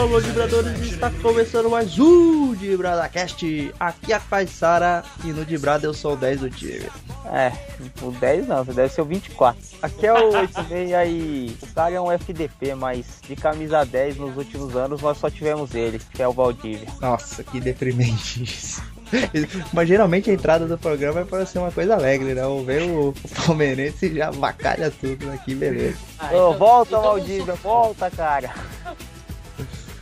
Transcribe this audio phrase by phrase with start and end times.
[0.00, 3.74] Alô, vibradores, está começando mais um DibradaCast.
[3.78, 6.86] Aqui é a Caissara e no Dibrada eu sou o 10 do time.
[7.26, 7.52] É,
[8.00, 9.60] o 10 não, você deve ser o 24.
[9.82, 14.38] Aqui é o 86 aí, o cara é um FDP, mas de camisa 10 nos
[14.38, 16.88] últimos anos nós só tivemos ele, que é o Valdívia.
[16.98, 18.82] Nossa, que deprimente isso.
[19.74, 22.46] Mas geralmente a entrada do programa é para ser uma coisa alegre, né?
[22.46, 23.12] Ou ver o,
[23.44, 25.98] palmeirense e já vacalha tudo aqui, beleza.
[26.18, 28.54] Ah, então, volta, então Valdívia, volta, cara.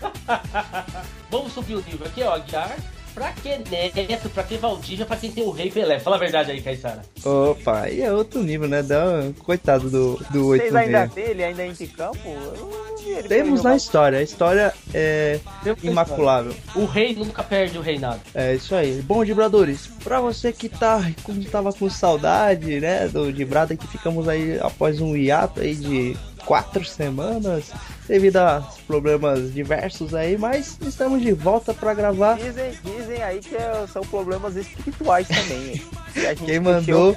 [1.30, 2.76] Vamos subir o nível aqui, ó, Aguiar.
[3.18, 5.98] Pra que Neto, pra que Valdívia, pra quem tem o Rei Pelé?
[5.98, 7.02] Fala a verdade aí, Caissara.
[7.24, 8.80] Opa, aí é outro nível, né?
[8.80, 9.02] Dá,
[9.40, 12.18] coitado do, do 8 Vocês ainda tem ele ainda em campo?
[13.26, 15.40] Temos na história, a história é
[15.82, 16.54] imaculável.
[16.76, 18.20] O rei nunca perde o reinado.
[18.32, 19.02] É isso aí.
[19.02, 24.28] Bom, Dibradores, pra você que tá, como tava com saudade, né, do Dibrada, que ficamos
[24.28, 26.16] aí após um hiato aí de
[26.48, 27.66] quatro semanas
[28.08, 32.38] devido a problemas diversos aí, mas estamos de volta para gravar.
[32.38, 35.82] Dizem, dizem aí que é, são problemas espirituais também.
[36.46, 37.14] quem mandou,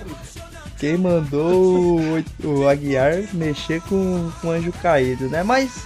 [0.78, 5.44] quem mandou o, o Aguiar mexer com, com o anjo caído, né?
[5.44, 5.86] Mas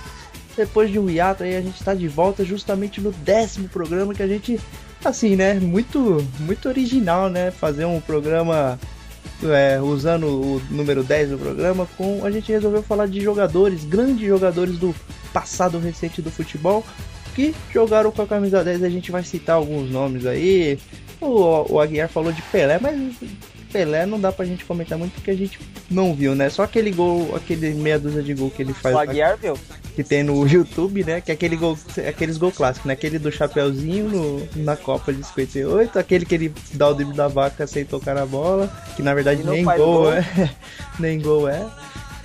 [0.58, 4.24] depois de um hiato aí a gente está de volta justamente no décimo programa que
[4.24, 4.60] a gente
[5.04, 8.80] assim, né, muito muito original, né, fazer um programa
[9.54, 14.28] é, usando o número 10 do programa, com a gente resolveu falar de jogadores, grandes
[14.28, 14.94] jogadores do
[15.34, 16.84] passado recente do futebol,
[17.36, 18.84] que jogaram com a camisa 10.
[18.84, 20.80] A gente vai citar alguns nomes aí.
[21.20, 23.16] O, o Aguiar falou de Pelé, mas
[23.72, 26.50] Pelé não dá pra gente comentar muito porque a gente não viu, né?
[26.50, 28.96] Só aquele gol, aquele meia dúzia de gol que ele faz.
[28.96, 29.58] O Aguiar viu?
[29.96, 31.22] Que tem no YouTube, né?
[31.22, 32.94] Que é aquele gol, aqueles gol clássicos, né?
[32.94, 37.28] Aquele do Chapeuzinho no, na Copa de 58, aquele que ele dá o drible da
[37.28, 40.26] vaca sem tocar na bola, que na verdade nem gol, gol é.
[41.00, 41.66] nem gol é.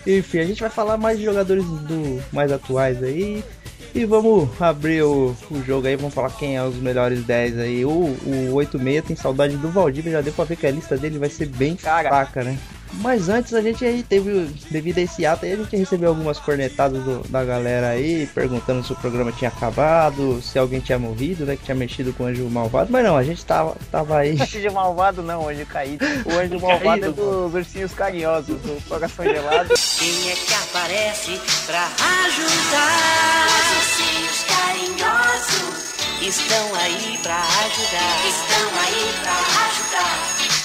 [0.06, 3.44] Enfim, a gente vai falar mais de jogadores do mais atuais aí.
[3.92, 7.84] E vamos abrir o, o jogo aí, vamos falar quem é os melhores 10 aí.
[7.84, 11.18] O, o 86 tem saudade do Valdívia, já deu pra ver que a lista dele
[11.18, 12.08] vai ser bem Cara.
[12.08, 12.56] fraca, né?
[12.94, 16.38] Mas antes a gente aí teve, devido a esse ato aí, a gente recebeu algumas
[16.38, 21.44] cornetadas do, da galera aí, perguntando se o programa tinha acabado, se alguém tinha morrido,
[21.44, 21.56] né?
[21.56, 22.90] Que tinha mexido com o anjo malvado.
[22.90, 24.36] Mas não, a gente tava, tava aí.
[24.40, 26.04] Anjo malvado não, anjo caído.
[26.26, 29.74] O anjo malvado é dos ursinhos carinhosos, do coração gelado.
[29.98, 31.84] Quem é que aparece pra
[32.26, 33.46] ajudar?
[33.46, 35.90] Os ursinhos carinhosos
[36.22, 38.26] estão aí pra ajudar.
[38.28, 39.32] Estão aí pra
[39.66, 40.59] ajudar.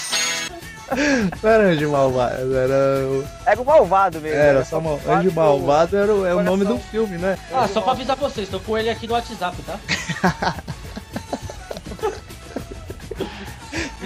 [1.41, 3.25] Não era Anjo Malvado, era.
[3.45, 4.37] Era o Malvado mesmo.
[4.37, 4.99] Era, só mal...
[5.07, 7.37] Anjo Malvado era o, é o nome do filme, né?
[7.51, 9.79] Ah, só pra avisar vocês, tô com ele aqui no WhatsApp, tá?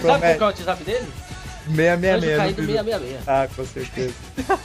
[0.02, 1.08] Sabe qual é o WhatsApp dele?
[1.76, 2.38] 666.
[2.38, 3.28] Caído 666.
[3.28, 4.14] Ah, com certeza.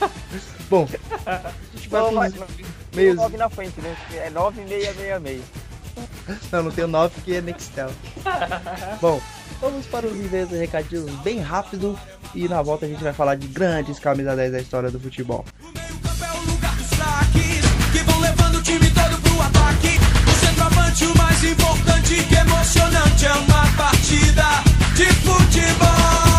[0.71, 0.89] Bom,
[1.27, 2.35] a gente vai mas,
[2.95, 3.15] meio...
[3.15, 3.97] 9 na frente, né?
[4.15, 5.43] É 9666.
[6.51, 7.91] Não, não tem o 9 que é Nextel.
[9.01, 9.21] Bom,
[9.61, 11.99] Vamos para os níveis de recadinhos bem rápido
[12.35, 15.45] e na volta a gente vai falar de grandes camisa 10 da história do futebol.
[17.93, 19.99] que vão levando o time todo pro ataque.
[20.27, 24.45] O centroavante, o mais importante, que emocionante é uma partida
[24.97, 26.34] de futebol.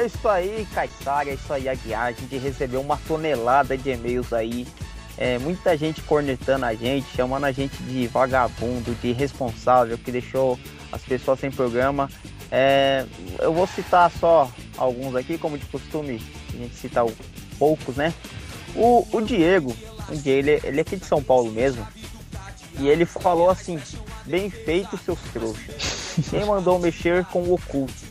[0.00, 2.06] É isso aí, Caissara, é isso aí, Aguiar.
[2.06, 4.66] A gente recebeu uma tonelada de e-mails aí.
[5.18, 10.58] É, muita gente cornetando a gente, chamando a gente de vagabundo, de irresponsável, que deixou
[10.90, 12.08] as pessoas sem programa.
[12.50, 13.04] É,
[13.40, 17.04] eu vou citar só alguns aqui, como de costume, a gente cita
[17.58, 18.14] poucos, né?
[18.74, 19.76] O, o Diego,
[20.08, 21.86] o Diego ele, ele é aqui de São Paulo mesmo,
[22.78, 23.78] e ele falou assim:
[24.24, 26.00] bem feito, seus trouxas.
[26.30, 28.09] Quem mandou mexer com o oculto?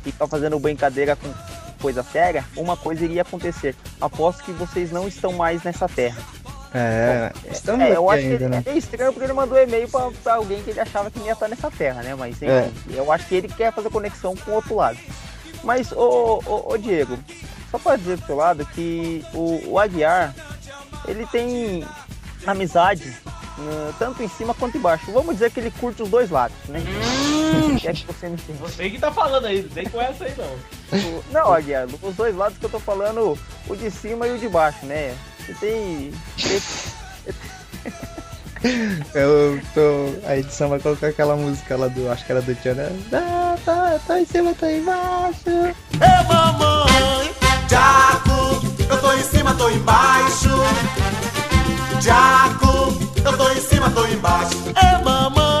[0.00, 1.32] Ficar fazendo brincadeira com
[1.80, 3.74] coisa séria, uma coisa iria acontecer.
[4.00, 6.20] Aposto que vocês não estão mais nessa terra.
[6.72, 8.62] É, Bom, estamos é, eu acho ainda, que ele, né?
[8.64, 11.48] é estranho porque ele mandou e-mail pra, pra, alguém que ele achava que ia estar
[11.48, 12.14] nessa terra, né?
[12.14, 12.70] Mas enfim, é.
[12.90, 14.98] eu acho que ele quer fazer conexão com o outro lado.
[15.64, 17.18] Mas, ô, ô, ô Diego,
[17.70, 20.32] só para dizer do seu lado que o, o Aguiar,
[21.08, 21.84] ele tem
[22.46, 23.16] amizade
[23.98, 25.10] tanto em cima quanto embaixo.
[25.12, 26.80] Vamos dizer que ele curte os dois lados, né?
[26.80, 27.76] Hum.
[27.76, 28.28] que é que você?
[28.60, 31.22] Você que tá falando aí, não vem com essa aí não.
[31.32, 34.48] não, Aguiar, os dois lados que eu tô falando, o de cima e o de
[34.48, 35.16] baixo, né?
[35.38, 36.12] Você tem.
[39.14, 40.28] Eu tô.
[40.28, 42.10] A edição vai colocar aquela música lá do.
[42.10, 42.90] Acho que era do Tchan, né?
[43.10, 45.48] Tá, tá, tá em cima, tá embaixo.
[45.48, 47.34] Ê mamãe,
[47.68, 50.50] Jaco, eu tô em cima, tô embaixo.
[52.00, 54.56] Jaco, eu tô em cima, tô embaixo.
[54.76, 55.60] É mamãe.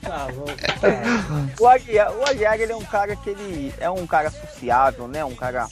[0.00, 0.46] Tá bom.
[1.58, 5.24] o Aguiar, o Aguiar ele é um cara que ele é um cara sociável, né?
[5.24, 5.68] Um cara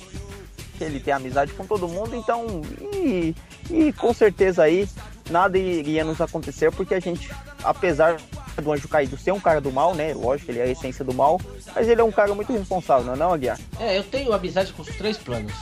[0.76, 2.62] que ele tem amizade com todo mundo, então
[2.94, 3.34] e,
[3.70, 4.88] e com certeza aí
[5.30, 7.30] nada iria nos acontecer porque a gente,
[7.62, 8.16] apesar
[8.60, 10.12] do Anjo Caído ser um cara do mal, né?
[10.14, 11.40] Lógico, ele é a essência do mal,
[11.74, 13.58] mas ele é um cara muito responsável, não é não, Aguiar?
[13.78, 15.52] É, eu tenho amizade com os três planos,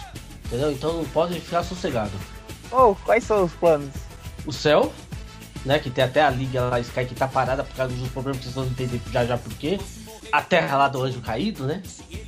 [0.47, 0.73] entendeu?
[0.73, 2.13] Então não pode ficar sossegado.
[2.73, 4.10] Oh, quais são os planos?
[4.47, 4.93] O céu,
[5.65, 5.79] né?
[5.79, 8.45] Que tem até a liga lá, Sky, que tá parada por causa dos problemas que
[8.45, 9.79] vocês vão entender já já por quê.
[10.33, 11.83] A terra lá do anjo caído, né?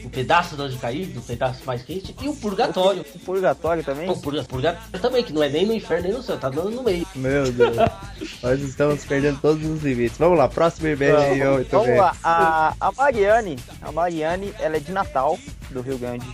[0.04, 2.12] Um pedaço do anjo caído, um pedaço mais quente.
[2.20, 3.04] E o purgatório.
[3.14, 4.10] O purgatório também?
[4.10, 6.70] O purga- purgatório também, que não é nem no inferno nem no céu, tá dando
[6.72, 7.06] no meio.
[7.14, 7.76] Meu Deus.
[8.42, 10.18] Nós estamos perdendo todos os limites.
[10.18, 11.96] Vamos lá, próximo e-mail aí, Vamos, oito vamos bem.
[12.00, 15.38] lá, a, a Mariane, a Mariane, ela é de Natal,
[15.70, 16.26] do Rio Grande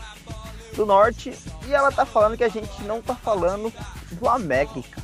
[0.75, 1.35] do Norte,
[1.67, 3.71] e ela tá falando que a gente não tá falando
[4.13, 5.03] do América.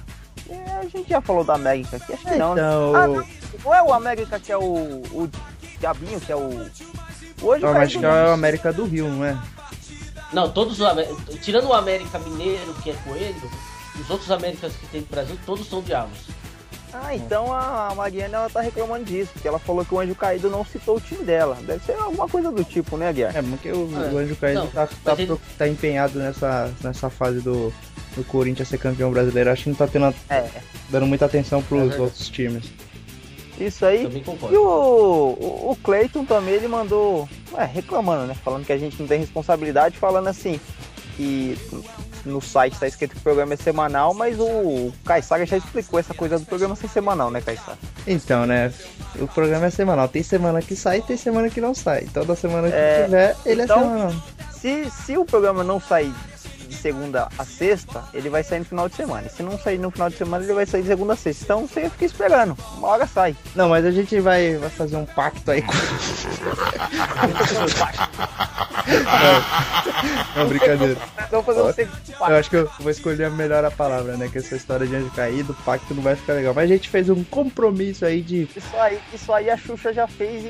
[0.50, 2.60] É, a gente já falou da América aqui, acho que não, né?
[2.62, 3.24] Então, Ah, não,
[3.64, 4.62] não é o América que é o,
[5.12, 5.30] o
[5.80, 6.66] Diabinho, que é o...
[7.42, 9.36] Hoje eu o acho que é o América do Rio, não é?
[10.32, 11.08] Não, todos os Amé-
[11.42, 13.50] tirando o América Mineiro, que é coelho,
[14.00, 16.18] os outros Américas que tem no Brasil, todos são diabos.
[16.92, 20.48] Ah, então a Mariana ela tá reclamando disso, porque ela falou que o Anjo Caído
[20.48, 21.56] não citou o time dela.
[21.62, 23.36] Deve ser alguma coisa do tipo, né, Guiar?
[23.36, 24.12] É, porque o, É.
[24.12, 27.72] o Anjo Caído Não, tá, tá, ele- tá empenhado nessa, nessa fase do,
[28.16, 29.50] do Corinthians ser campeão brasileiro.
[29.50, 30.46] Acho que não tá tendo, É,
[30.90, 32.02] dando muita atenção É pros verdade.
[32.02, 32.64] outros times.
[33.58, 34.04] isso aí.
[34.50, 38.34] E o, o, o Clayton também, ele mandou, ué, reclamando, né?
[38.44, 40.58] Falando que a gente não tem responsabilidade, falando assim,
[41.16, 41.56] que
[42.24, 46.14] no site tá escrito que o programa é semanal, mas o Caissara já explicou essa
[46.14, 47.78] coisa do programa ser semanal, né, Caissara?
[48.06, 48.72] Então, né?
[49.20, 50.08] O programa é semanal.
[50.08, 52.08] Tem semana que sai tem semana que não sai.
[52.12, 54.12] Toda semana que É, tiver, ele então- é semanal.
[54.60, 56.12] Se, se o programa não sair
[56.74, 59.26] de segunda a sexta, ele vai sair no final de semana.
[59.26, 61.44] E se não sair no final de semana, ele vai sair de segunda a sexta.
[61.44, 63.36] Então você fica esperando, uma hora sai.
[63.54, 65.72] Não, mas a gente vai, vai fazer um pacto aí com.
[70.36, 70.96] não, brincadeira.
[71.30, 74.28] Vamos fazer um Eu acho que eu vou escolher a melhor a palavra, né?
[74.30, 76.52] Que essa história de anjo caído, pacto não vai ficar legal.
[76.54, 78.48] Mas a gente fez um compromisso aí de.
[78.56, 80.48] Isso aí, isso aí a Xuxa já fez e,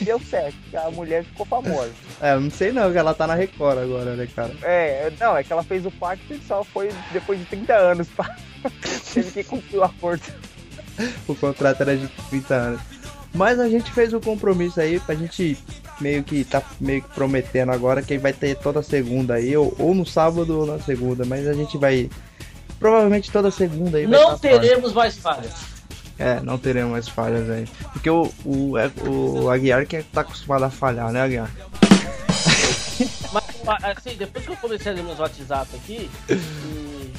[0.00, 0.56] e- deu certo.
[0.74, 1.90] A mulher ficou famosa.
[2.20, 4.52] É, eu não sei não, que ela tá na Record agora, né, cara?
[4.62, 8.08] É, não, é que ela fez o pacto e só foi depois de 30 anos.
[8.08, 8.36] Pá.
[9.14, 10.22] Teve que cumprir o acordo.
[11.26, 12.80] O contrato era de 30 anos.
[13.34, 15.56] Mas a gente fez um compromisso aí pra gente
[16.00, 19.94] meio que tá meio que prometendo agora que vai ter toda segunda aí, ou, ou
[19.94, 22.08] no sábado ou na segunda, mas a gente vai.
[22.78, 25.52] Provavelmente toda segunda aí Não teremos mais falhas.
[26.16, 27.64] É, não teremos mais falhas aí.
[27.92, 31.50] Porque o, o, é- o Aguiar que tá acostumado a falhar, né, Aguiar?
[33.82, 37.12] Assim, depois que eu comecei a ler meus WhatsApp aqui, e,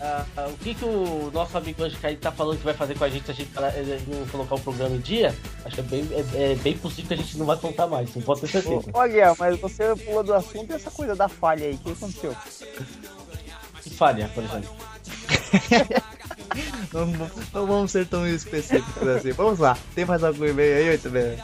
[0.00, 2.96] ah, ah, o que, que o nosso amigo Anjo Caído tá falando que vai fazer
[2.96, 5.34] com a gente se a gente eh, não colocar o programa em dia,
[5.64, 8.14] acho que é bem, é, é bem possível que a gente não vai contar mais,
[8.14, 8.88] não pode ter certeza.
[8.94, 12.36] Olha, mas você pulou do assunto e essa coisa da falha aí, o que aconteceu?
[13.82, 14.70] Que falha, por exemplo.
[16.92, 19.32] Não, não vamos ser tão específicos assim.
[19.32, 21.38] Vamos lá, tem mais algum e-mail aí, 8 bem?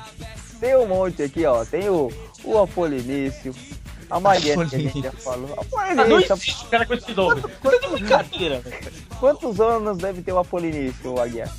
[0.58, 1.64] Tem um monte aqui, ó.
[1.64, 2.11] Tem o,
[2.42, 3.54] o Apolinício,
[4.11, 5.49] a Mariana que a gente já falou.
[5.76, 7.42] Ah, não Apolinício, existe cara com esse nome.
[7.64, 8.92] É de brincadeira, velho.
[9.20, 11.50] quantos anos deve ter o Apolinício, Aguiar?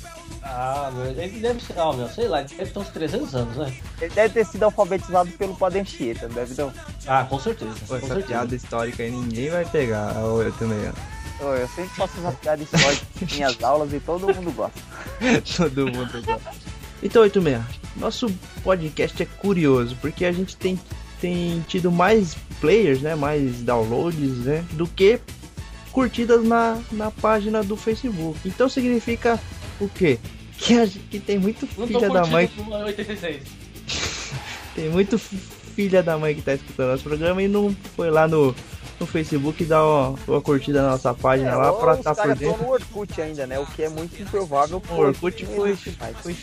[0.42, 3.56] Ah, meu, ele deve ser, ah, meu, sei lá, ele deve ter uns 300 anos,
[3.56, 3.74] né?
[4.00, 6.72] Ele deve ter sido alfabetizado pelo Padre Anchieta, deve não?
[7.06, 7.72] Ah, com certeza.
[7.80, 8.26] Pô, com essa certeza.
[8.28, 10.92] piada histórica aí ninguém vai pegar, o 8 meio.
[11.40, 14.80] Ô, Eu sempre faço essa piada histórica em minhas aulas e todo mundo gosta.
[15.56, 16.52] Todo mundo gosta.
[17.02, 17.62] Então, 86,
[17.96, 18.30] nosso
[18.62, 20.78] podcast é curioso, porque a gente tem,
[21.20, 23.14] tem tido mais players, né?
[23.14, 24.64] Mais downloads, né?
[24.72, 25.20] Do que
[25.92, 28.38] curtidas na, na página do Facebook.
[28.44, 29.40] Então significa
[29.80, 30.18] o quê?
[30.58, 33.42] Que, a, que tem muito Não filha da mãe, curtindo uma 86.
[34.74, 38.54] tem muito filha da mãe que tá escutando nosso programa e não foi lá no,
[38.98, 42.38] no Facebook dar uma, uma curtida na nossa página lá ou pra estar por caras
[42.38, 42.62] dentro.
[42.62, 43.58] no Orkut ainda, né?
[43.58, 44.82] O que é muito improvável.
[44.90, 46.34] O Orkut foi, foi,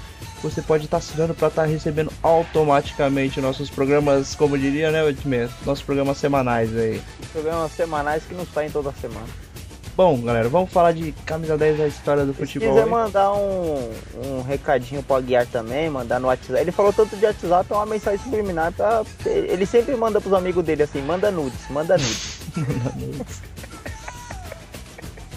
[0.42, 5.04] você pode estar tá assinando para estar tá recebendo automaticamente nossos programas, como diria, né,
[5.04, 5.52] Ultimate?
[5.64, 7.00] Nossos programas semanais aí.
[7.32, 9.49] Programas semanais que não saem toda semana.
[9.96, 12.68] Bom, galera, vamos falar de camisa 10 da história do futebol.
[12.68, 12.90] Se quiser aí.
[12.90, 13.90] mandar um,
[14.24, 16.60] um recadinho pro Aguiar também, mandar no WhatsApp.
[16.60, 19.02] Ele falou tanto de WhatsApp, é uma mensagem subliminar pra.
[19.26, 22.38] Ele sempre manda pros amigos dele assim, manda nudes, manda nudes.
[22.56, 23.42] manda nudes.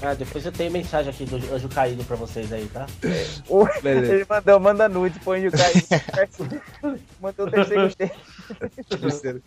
[0.05, 2.85] Ah, depois eu tenho mensagem aqui do Anjo Caído pra vocês aí, tá?
[3.83, 6.61] Ele mandou, manda nude pro Anjo Caído.
[7.21, 7.89] Mandou o terceiro
[8.89, 9.41] terceiro,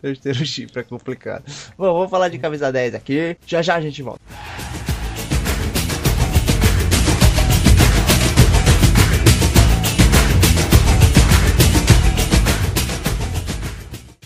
[0.00, 1.44] terceiro chifre é complicado.
[1.76, 3.36] Bom, vamos falar de camisa 10 aqui.
[3.46, 4.20] Já já a gente volta.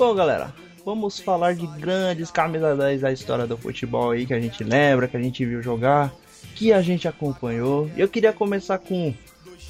[0.01, 4.41] Bom, galera, vamos falar de grandes camisas 10 da história do futebol aí que a
[4.41, 6.11] gente lembra, que a gente viu jogar,
[6.55, 7.91] que a gente acompanhou.
[7.99, 9.15] Eu queria começar com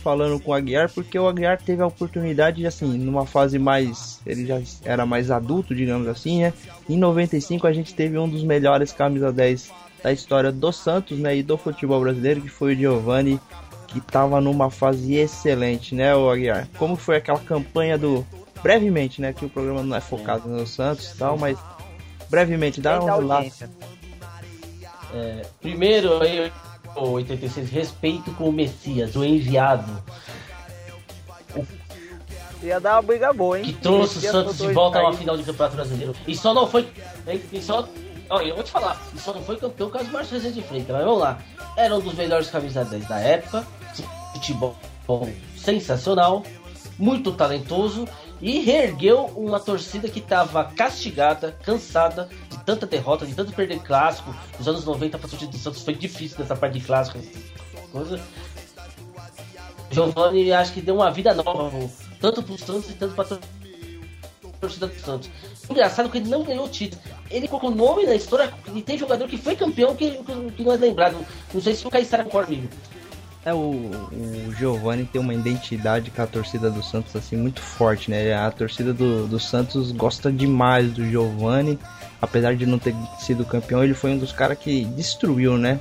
[0.01, 4.21] falando com o Aguiar, porque o Aguiar teve a oportunidade, assim, numa fase mais.
[4.27, 6.53] Ele já era mais adulto, digamos assim, né?
[6.89, 9.71] Em 95 a gente teve um dos melhores camisa 10
[10.03, 11.37] da história do Santos, né?
[11.37, 13.41] E do futebol brasileiro, que foi o Giovanni,
[13.89, 16.69] que estava numa fase excelente, né, o Aguiar?
[16.79, 18.25] Como foi aquela campanha do
[18.63, 19.33] brevemente, né?
[19.33, 21.59] Que o programa não é focado no Santos e tal, mas
[22.31, 23.45] brevemente, dá um lá.
[25.13, 26.53] É, primeiro, aí,
[26.97, 30.03] 86, respeito com o Messias, o enviado.
[32.63, 33.65] Ia dar uma briga boa, hein?
[33.65, 36.15] Que trouxe o Santos de volta a uma final de campeonato brasileiro.
[36.27, 36.89] E só não foi.
[37.53, 37.89] E só,
[38.29, 40.63] olha, eu vou te falar, e só não foi campeão caso do Márcio Rezende de
[40.63, 41.39] Freitas, mas vamos lá.
[41.77, 43.67] Era um dos melhores camisas da época,
[44.35, 44.77] futebol
[45.57, 46.45] sensacional,
[46.99, 48.07] muito talentoso
[48.41, 52.29] e reergueu uma torcida que estava castigada, cansada
[52.71, 54.35] tanta derrota, de tanto perder clássico.
[54.59, 57.19] Nos anos 90 para a torcida do Santos foi difícil nessa parte de clássico.
[57.91, 58.21] Coisa.
[59.91, 63.39] Giovanni acho que deu uma vida nova, tanto para o Santos e tanto para a
[64.61, 65.29] torcida do Santos.
[65.69, 67.03] Engraçado que ele não ganhou o título.
[67.29, 70.21] Ele colocou nome na história e tem jogador que foi campeão que,
[70.57, 71.17] que não é lembrado.
[71.53, 72.69] Não sei se o Caissara concorda comigo.
[73.45, 78.11] É, o, o Giovanni tem uma identidade com a torcida do Santos assim muito forte,
[78.11, 78.35] né?
[78.35, 81.79] A torcida do, do Santos gosta demais do Giovanni,
[82.21, 85.81] apesar de não ter sido campeão, ele foi um dos caras que destruiu, né?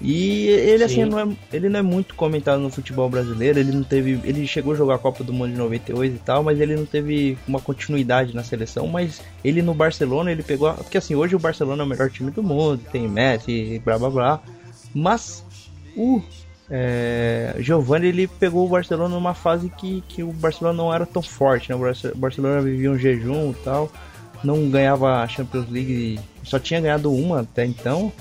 [0.00, 3.82] E ele assim não é, ele não é muito comentado no futebol brasileiro, ele não
[3.82, 6.76] teve, ele chegou a jogar a Copa do Mundo de 98 e tal, mas ele
[6.76, 11.36] não teve uma continuidade na seleção, mas ele no Barcelona, ele pegou, porque assim, hoje
[11.36, 14.42] o Barcelona é o melhor time do mundo, tem Messi, blá blá blá.
[14.92, 15.44] Mas
[15.96, 16.20] o
[16.68, 21.22] é, Giovanni ele pegou o Barcelona numa fase que, que o Barcelona não era tão
[21.22, 21.76] forte, né?
[21.76, 23.90] O Barcelona vivia um jejum e tal,
[24.44, 28.12] não ganhava a Champions League, só tinha ganhado uma até então,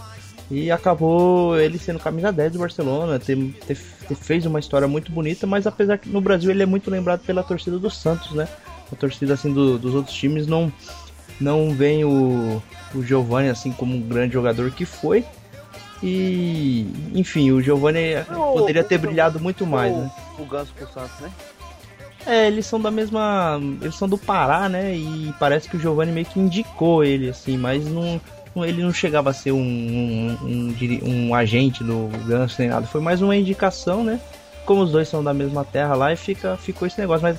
[0.49, 3.37] e acabou ele sendo camisa 10 do Barcelona, ter,
[3.67, 3.77] ter,
[4.07, 7.21] ter, fez uma história muito bonita, mas apesar que no Brasil ele é muito lembrado
[7.21, 8.47] pela torcida do Santos, né?
[8.91, 10.71] A torcida assim do, dos outros times não
[11.41, 12.61] não vem o,
[12.93, 15.25] o Giovanni assim como um grande jogador que foi,
[16.03, 20.11] e, enfim, o Giovanni o, poderia ter o, brilhado muito mais, né?
[20.37, 21.31] O Ganso pro Santos, né?
[22.25, 23.59] É, eles são da mesma.
[23.81, 24.95] Eles são do Pará, né?
[24.95, 28.19] E parece que o Giovanni meio que indicou ele, assim, mas não.
[28.55, 32.85] Ele não chegava a ser um, um, um, um agente do Ganso nem nada.
[32.85, 34.19] Foi mais uma indicação, né?
[34.63, 37.23] Como os dois são da mesma terra lá e fica, ficou esse negócio.
[37.23, 37.37] Mas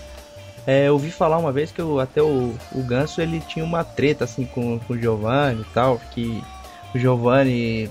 [0.67, 3.85] é, eu ouvi falar uma vez que eu, até o, o Ganso ele tinha uma
[3.85, 6.43] treta assim com, com o Giovanni e tal, que
[6.93, 7.89] o Giovanni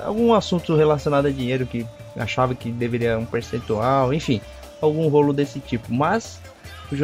[0.00, 4.40] algum assunto relacionado a dinheiro que achava que deveria um percentual, enfim,
[4.80, 5.92] algum rolo desse tipo.
[5.92, 6.40] Mas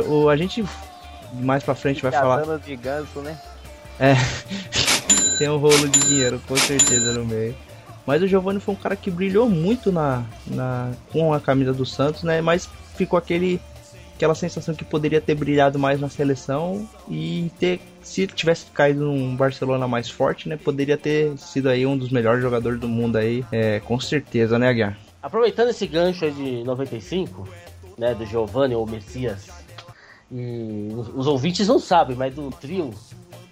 [0.07, 0.65] o, a gente
[1.35, 2.59] mais pra frente vai falar.
[2.59, 3.39] de ganso, né?
[3.99, 4.15] É.
[5.39, 7.55] tem um rolo de dinheiro, com certeza, no meio.
[8.07, 11.87] Mas o Giovanni foi um cara que brilhou muito na, na com a camisa do
[11.87, 12.41] Santos, né?
[12.41, 13.61] Mas ficou aquele
[14.15, 19.35] aquela sensação que poderia ter brilhado mais na seleção e ter se tivesse caído num
[19.35, 23.45] Barcelona mais forte, né, poderia ter sido aí um dos melhores jogadores do mundo aí,
[23.51, 24.97] é, com certeza, né, Aguiar?
[25.23, 27.49] Aproveitando esse gancho de 95,
[27.97, 29.49] né, do Giovanni ou Messias,
[30.33, 32.91] e os, ouvintes não sabem, mas do trio,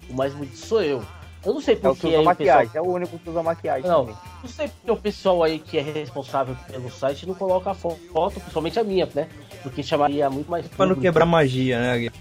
[0.09, 1.03] o mais bonito sou eu.
[1.45, 2.85] Eu não sei por é que, usa maquiagem, pessoal...
[2.85, 3.89] é o único que usa maquiagem.
[3.89, 4.21] Não, também.
[4.43, 8.39] não sei porque o pessoal aí que é responsável pelo site não coloca a foto,
[8.39, 9.27] principalmente a minha, né?
[9.63, 10.67] Porque chamaria muito mais.
[10.67, 12.11] Pra não quebrar magia, né, Gui?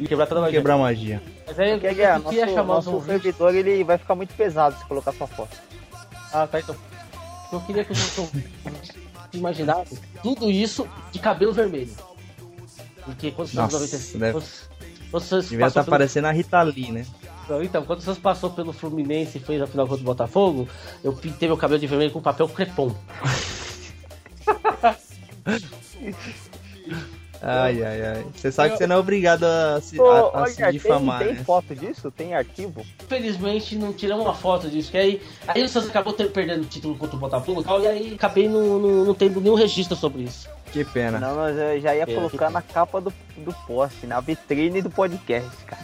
[0.00, 0.58] E quebrar toda a magia.
[0.58, 1.22] Quebrar magia.
[1.46, 4.34] Mas aí eu, eu, eu nosso, queria chamar nosso os servidor ele vai ficar muito
[4.34, 5.56] pesado se colocar sua foto.
[6.32, 6.74] Ah, tá então.
[7.52, 8.32] Eu queria que os
[9.34, 11.94] imaginassem tudo isso de cabelo vermelho.
[13.04, 14.32] Porque quando Nossa, 95, deve...
[14.32, 14.64] você,
[15.10, 15.90] você Devia estar tá pelo...
[15.90, 17.06] parecendo a Rita Lee, né?
[17.62, 20.66] Então, quando o Santos passou pelo Fluminense e fez a final contra o Botafogo,
[21.04, 22.94] eu pintei meu cabelo de vermelho com papel crepom.
[27.44, 28.26] Ai, ai, ai.
[28.34, 31.36] Você sabe que você não é obrigado a se, a, a se difamar, tem, tem
[31.38, 31.44] né?
[31.44, 32.10] foto disso?
[32.10, 32.86] Tem arquivo?
[33.02, 36.66] Infelizmente não tiramos uma foto disso, que aí, aí o Santos acabou ter, perdendo o
[36.66, 39.96] título contra o Botafogo e tal, e aí acabei não, não, não tendo nenhum registro
[39.96, 40.48] sobre isso.
[40.72, 41.18] Que pena.
[41.18, 44.88] Não, mas eu já ia É, colocar na capa do, do post, na vitrine do
[44.88, 45.82] podcast, cara.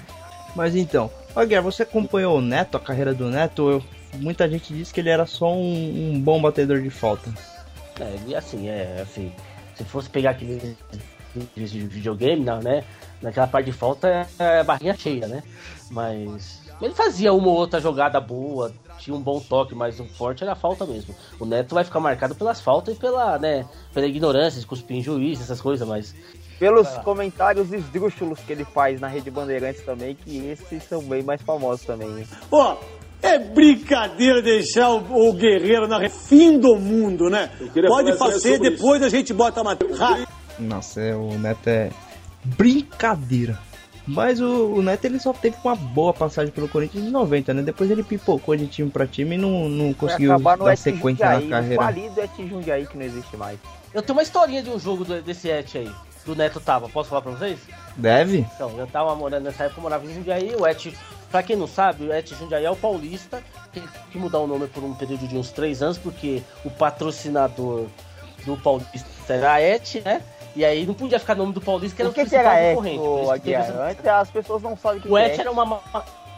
[0.54, 3.68] Mas então, ó, Guerra, você acompanhou o Neto, a carreira do Neto?
[3.68, 3.84] Eu-
[4.14, 7.30] muita gente disse que ele era só um, um bom batedor de falta.
[8.00, 9.30] É, e assim, é, assim,
[9.74, 10.76] se fosse pegar aquele
[11.54, 12.84] de videogame, não, né?
[13.22, 15.42] Naquela parte de falta é barrinha cheia, né?
[15.90, 20.42] Mas ele fazia uma ou outra jogada boa, tinha um bom toque, mas o forte
[20.44, 21.14] era a falta mesmo.
[21.40, 25.02] O Neto vai ficar marcado pelas faltas e pela, né, pela ignorância, de cuspir em
[25.02, 26.14] juiz, essas coisas, mas
[26.58, 27.02] Pelos Ah.
[27.04, 31.86] comentários esdrúxulos que ele faz na Rede Bandeirantes também, que esses são bem mais famosos
[31.86, 32.08] também.
[32.08, 32.26] hein?
[32.50, 32.76] Ó,
[33.22, 37.48] é brincadeira deixar o, o guerreiro na fim do mundo, né?
[37.86, 40.26] Pode fazer, depois a gente bota a matéria.
[40.58, 41.90] Nossa, é, o Neto é
[42.44, 43.58] brincadeira.
[44.06, 47.62] Mas o, o Neto ele só teve uma boa passagem pelo Corinthians em 90, né?
[47.62, 51.46] Depois ele pipocou de time pra time e não, não conseguiu dar sequência na Jundiaí,
[51.46, 51.82] o carreira.
[51.84, 53.58] falido Et Jundiaí que não existe mais.
[53.92, 55.90] eu tenho uma historinha de um jogo do- desse Et aí,
[56.24, 57.58] do Neto tava, posso falar pra vocês?
[57.96, 58.46] Deve?
[58.54, 60.94] Então, eu tava morando nessa época, eu morava em Jundiaí, o Et,
[61.30, 63.42] pra quem não sabe, o Et Jundiaí é o paulista,
[63.74, 67.84] tem que mudar o nome por um período de uns três anos, porque o patrocinador
[68.46, 70.22] do paulista era a Et, né?
[70.58, 73.30] E aí não podia ficar nome do paulista, que era O o, que, era concorrente.
[73.32, 73.62] Aguiar?
[73.62, 75.40] essa- Antes as pessoas não sabem o que, O que Et é.
[75.42, 75.80] era uma, ma-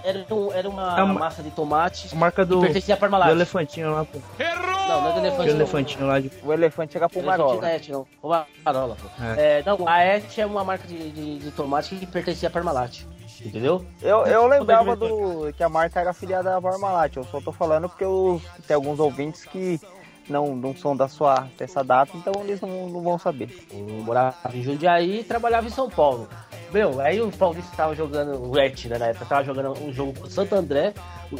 [0.04, 2.96] era, um- era uma É uma- massa de tomate A marca do, que pertencia a
[2.98, 3.30] do Parmalat.
[3.30, 4.18] elefantinho lá, pô.
[4.38, 5.46] Não, não é do não.
[5.46, 6.30] elefantinho lá de.
[6.44, 7.72] O elefante era pro Elefante Marola.
[7.72, 8.06] Et, não.
[8.22, 8.28] O
[8.62, 9.24] Marola, pô.
[9.24, 9.60] É.
[9.60, 13.04] É, não, a Et é uma marca de, de, de tomate que pertencia a Parmalat.
[13.42, 13.86] Entendeu?
[14.02, 17.16] Eu, eu lembrava Como do que a marca era afiliada à Parmalat.
[17.16, 19.80] Eu só tô falando porque os, tem alguns ouvintes que
[20.30, 23.66] não, não são da sua dessa data, então eles não, não vão saber.
[23.70, 26.28] Eu morava em Jundiaí e trabalhava em São Paulo.
[26.72, 30.14] Meu, aí o Paulista tava jogando, o Et, né, na época, tava jogando um jogo
[30.18, 30.94] com o Santo André.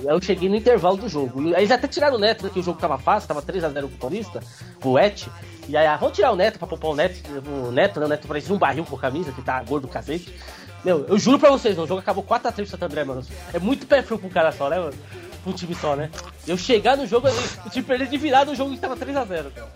[0.04, 1.40] Eu cheguei no intervalo do jogo.
[1.54, 3.88] Aí eles até tiraram o Neto, né, que o jogo tava fácil, tava 3x0 pro
[3.90, 4.40] Paulista,
[4.80, 5.28] pro Et.
[5.68, 7.20] E aí, ah, vamos tirar o Neto pra poupar o Neto.
[7.46, 10.34] O Neto, né, o Neto parecia um barril com camisa, que tá gordo do cacete.
[10.84, 13.22] Meu, eu juro pra vocês, o jogo acabou 4x3 pro Santo André, mano.
[13.52, 14.94] É muito pé frio um cara só, né, mano?
[15.46, 16.10] Um time só, né?
[16.46, 17.28] Eu chegar no jogo,
[17.64, 19.70] o time perder de virada, o jogo que tava 3x0, cara.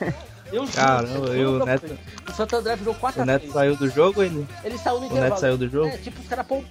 [0.50, 1.98] Eu juro, Caramba, eu e o Neto-.
[2.26, 3.22] O Santo André virou 4x3.
[3.22, 4.48] O Neto saiu do jogo ele?
[4.64, 5.28] Ele saiu no O intervalo.
[5.30, 5.88] Neto saiu do jogo?
[5.88, 6.64] É, tipo, os caras pô.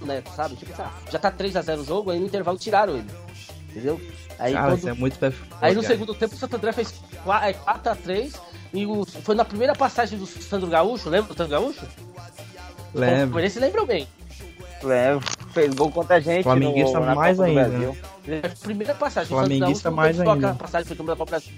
[0.00, 0.56] O Neto, sabe?
[0.56, 3.10] Tipo, lá, já tá 3x0 o jogo, aí no intervalo tiraram ele.
[3.68, 4.00] Entendeu?
[4.38, 5.92] Aí, Cara, quando- isso é muito pé aí no cara.
[5.94, 8.34] segundo tempo o Santo André fez 4x3
[8.72, 9.04] e o...
[9.04, 11.86] foi na primeira passagem do Sandro Gaúcho, lembra do Sandro Gaúcho?
[12.94, 13.40] Lembro.
[13.40, 14.08] Esse lembram bem.
[14.82, 16.42] Lembro, fez gol contra a gente.
[16.42, 17.96] Flamenguista no, mais ainda, Brasil.
[18.28, 19.28] É a primeira passagem.
[19.28, 20.32] Flamenguista mais ainda.
[20.32, 21.52] aquela passagem foi da Copa Brasil.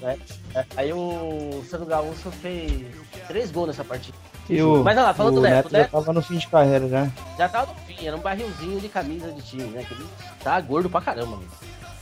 [0.00, 0.18] né?
[0.54, 2.86] É, Aí o Sandro Gaúcho fez
[3.26, 4.16] três gols nessa partida.
[4.50, 7.08] O, Mas olha lá, falando do Neto, Neto já tava no fim de carreira já.
[7.38, 9.84] Já tava no fim, era um barrilzinho de camisa de time, né?
[9.84, 10.06] Que ele
[10.42, 11.48] tá gordo pra caramba, mano.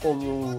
[0.01, 0.55] Como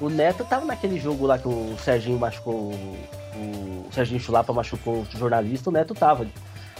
[0.00, 2.54] o Neto tava naquele jogo lá que o Serginho machucou.
[2.54, 6.26] O, o Serginho Chulapa machucou o jornalista, o Neto tava.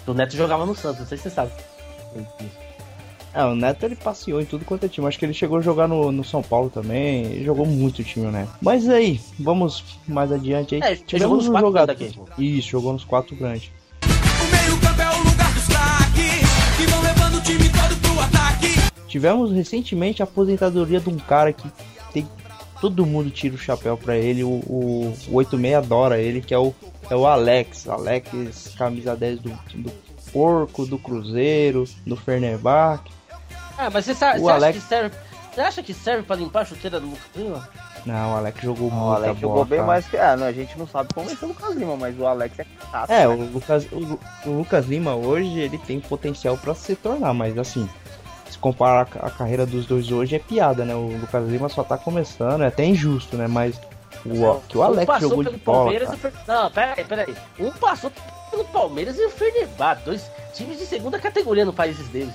[0.06, 1.52] O Neto jogava no Santos, não sei se você sabe.
[3.34, 5.06] É, o Neto ele passeou em tudo quanto é time.
[5.06, 7.24] Acho que ele chegou a jogar no, no São Paulo também.
[7.26, 8.50] Ele jogou muito o time, o Neto.
[8.60, 10.80] Mas aí, vamos mais adiante aí.
[10.82, 11.94] É, ele jogou nos um quatro jogador.
[11.94, 12.58] grandes aqui.
[12.58, 13.70] Isso, jogou nos quatro grandes.
[14.02, 18.68] O meio-campo é o lugar dos craques que vão levando o time todo pro ataque.
[19.06, 21.70] Tivemos recentemente a aposentadoria de um cara que
[22.12, 22.26] tem.
[22.80, 24.42] Todo mundo tira o chapéu pra ele.
[24.44, 26.72] O, o, o 86 adora ele, que é o,
[27.10, 27.88] é o Alex.
[27.88, 29.92] Alex, camisa 10 do, do
[30.32, 33.17] Porco, do Cruzeiro, do Fenerbahçe.
[33.78, 35.16] Ah, mas você, sabe, O você Alex- acha que serve.
[35.54, 37.68] Você acha que serve pra limpar a chuteira do Lucas Lima?
[38.06, 39.86] Não, o Alex jogou O muita Alex bola, jogou bem cara.
[39.86, 40.16] mais que.
[40.16, 42.66] Ah, não, a gente não sabe como ser o Lucas Lima, mas o Alex é
[42.90, 43.10] chato.
[43.10, 43.28] É, né?
[43.28, 47.88] o Lucas, o, o Lucas Lima hoje ele tem potencial pra se tornar, mas assim,
[48.48, 50.94] se comparar a, a carreira dos dois hoje é piada, né?
[50.94, 53.48] O Lucas Lima só tá começando, é até injusto, né?
[53.48, 53.80] Mas
[54.24, 56.18] o que o Um Alex passou jogou de bola, Palmeiras cara.
[56.22, 56.32] e o Fer...
[56.46, 57.34] Não, peraí, peraí.
[57.58, 58.12] Um passou
[58.50, 60.02] pelo Palmeiras e o Fenerbahçe.
[60.04, 62.32] Dois times de segunda categoria no países dele.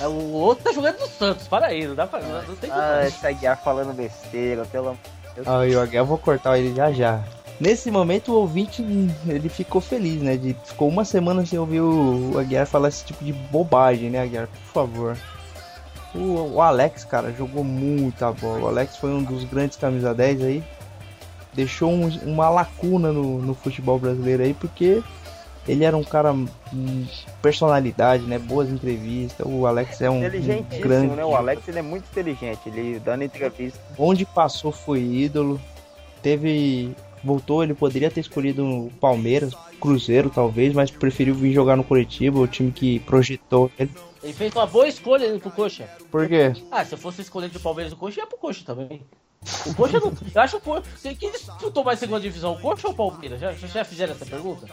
[0.00, 1.46] É, O outro tá jogando no Santos.
[1.48, 2.20] Para aí, não dá pra.
[2.20, 2.82] Não, não tem como.
[2.82, 4.98] Ah, esse Aguiar falando besteira, pelo amor
[5.44, 7.22] Aí, o Aguiar, eu vou cortar ele já já.
[7.58, 8.82] Nesse momento o ouvinte
[9.26, 10.36] ele ficou feliz, né?
[10.36, 14.20] De, ficou uma semana sem ouvir o, o Aguiar falar esse tipo de bobagem, né,
[14.22, 14.46] Aguiar?
[14.48, 15.16] Por favor.
[16.14, 18.60] O, o Alex, cara, jogou muita bola.
[18.64, 20.64] O Alex foi um dos grandes camisa 10 aí.
[21.54, 25.02] Deixou um- uma lacuna no, no futebol brasileiro aí, porque
[25.68, 26.34] ele era um cara
[27.42, 28.38] personalidade, né?
[28.38, 29.46] Boas entrevistas.
[29.48, 31.14] O Alex é um, um grande.
[31.14, 31.24] né?
[31.24, 33.78] O Alex ele é muito inteligente, ele dando entrevista.
[33.98, 35.60] Onde passou foi ídolo.
[36.22, 41.82] Teve voltou, ele poderia ter escolhido o Palmeiras, Cruzeiro talvez, mas preferiu vir jogar no
[41.82, 43.90] Curitiba, o time que projetou ele.
[44.22, 45.88] Ele fez uma boa escolha indo pro Coxa.
[46.10, 46.52] Por quê?
[46.70, 49.02] Ah, se eu fosse escolher do Palmeiras do Coxa, ia pro Coxa também.
[49.66, 50.12] O Coxa não.
[50.34, 50.82] Eu acho o Coxa.
[51.14, 53.40] Quem disputou mais segunda divisão, o Coxa ou o Palmeiras?
[53.40, 54.66] Já, já fizeram essa pergunta?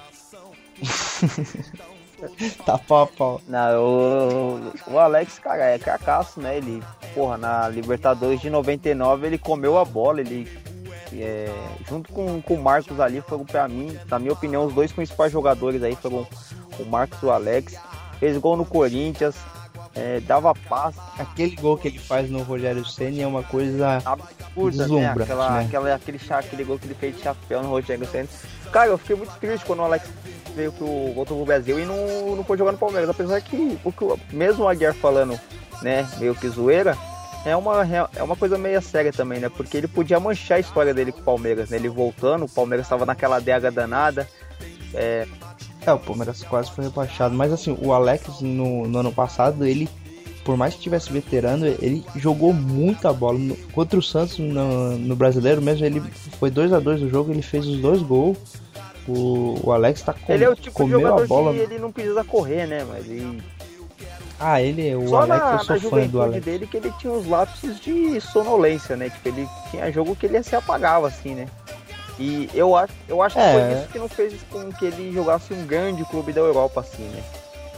[2.66, 3.42] tá pau a pau.
[3.48, 6.58] Não, o, o Alex, cara, é cacaço, né?
[6.58, 6.82] Ele,
[7.14, 10.48] porra, na Libertadores de 99 ele comeu a bola, ele.
[11.16, 11.48] É,
[11.88, 15.32] junto com, com o Marcos ali, foram pra mim, na minha opinião, os dois principais
[15.32, 16.28] jogadores aí foram
[16.80, 17.76] o Marcos e o Alex.
[18.20, 19.36] Fez gol no Corinthians,
[19.96, 20.96] é, dava paz.
[21.20, 25.08] Aquele gol que ele faz no Rogério Senna é uma coisa absurda, né?
[25.08, 25.66] Aquela, né?
[25.66, 28.28] Aquela, aquele, aquele gol que ele fez de chapéu no Rogério Senna.
[28.72, 30.10] Cara, eu fiquei muito triste quando o Alex
[30.56, 33.10] veio pro, voltou pro Brasil e não, não foi jogar no Palmeiras.
[33.10, 35.40] Apesar que, porque, mesmo o Aguiar falando,
[35.82, 36.98] né, meio que zoeira,
[37.46, 37.86] é uma,
[38.16, 39.50] é uma coisa meio séria também, né?
[39.50, 41.78] Porque ele podia manchar a história dele com o Palmeiras, né?
[41.78, 44.28] Ele voltando, o Palmeiras estava naquela adega danada.
[44.94, 45.28] É...
[45.86, 47.36] é, o Palmeiras quase foi rebaixado.
[47.36, 49.90] Mas assim, o Alex no, no ano passado, ele,
[50.46, 53.38] por mais que tivesse veterano, ele jogou muita bola.
[53.74, 56.02] Contra o Santos no, no brasileiro mesmo, ele
[56.40, 58.38] foi 2 a 2 no jogo, ele fez os dois gols.
[59.08, 61.52] O, o Alex tá com, Ele é o tipo de jogador a bola.
[61.54, 62.86] que ele não precisa correr, né?
[62.88, 63.42] Mas ele...
[64.40, 66.46] Ah, ele, o Só Alex, na, eu sou na fã do Alex.
[66.46, 69.10] dele que ele tinha uns lapsos de sonolência, né?
[69.10, 71.48] Tipo, ele tinha jogo que ele se apagava, assim, né?
[72.20, 73.54] E eu acho, eu acho que É.
[73.54, 77.04] foi isso que não fez com que ele jogasse um grande clube da Europa, assim,
[77.04, 77.24] né?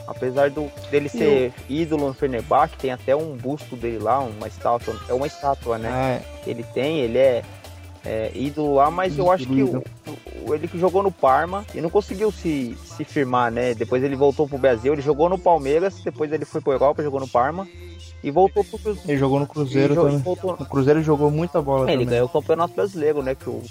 [0.07, 4.95] Apesar do, dele ser ídolo no Fenerbahçe, tem até um busto dele lá, uma estátua,
[5.09, 5.89] é uma estátua, né?
[5.91, 6.49] Ah, é.
[6.49, 7.43] Ele tem, ele é,
[8.05, 9.83] é ídolo lá, mas eu acho que o-
[10.53, 13.73] ele que jogou no Parma e não conseguiu se, se firmar, né?
[13.73, 17.19] Depois ele voltou pro Brasil, ele jogou no Palmeiras, depois ele foi pro Europa, jogou
[17.19, 17.67] no Parma
[18.23, 19.09] e voltou pro Cruzeiro.
[19.11, 20.17] Ele jogou no Cruzeiro E também.
[20.19, 22.07] voltou- No Cruzeiro ele jogou muita bola É, ele também.
[22.07, 23.33] ganhou o Campeonato Brasileiro, né?
[23.35, 23.61] Que o,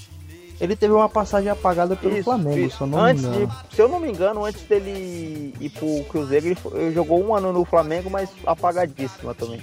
[0.61, 2.77] Ele teve uma passagem apagada pelo Isso, Flamengo, isso.
[2.77, 3.53] se eu não antes me de, engano.
[3.75, 7.53] se eu não me engano, antes dele ir pro Cruzeiro, ele, ele jogou um ano
[7.53, 9.61] no Flamengo, mas apagadíssima também.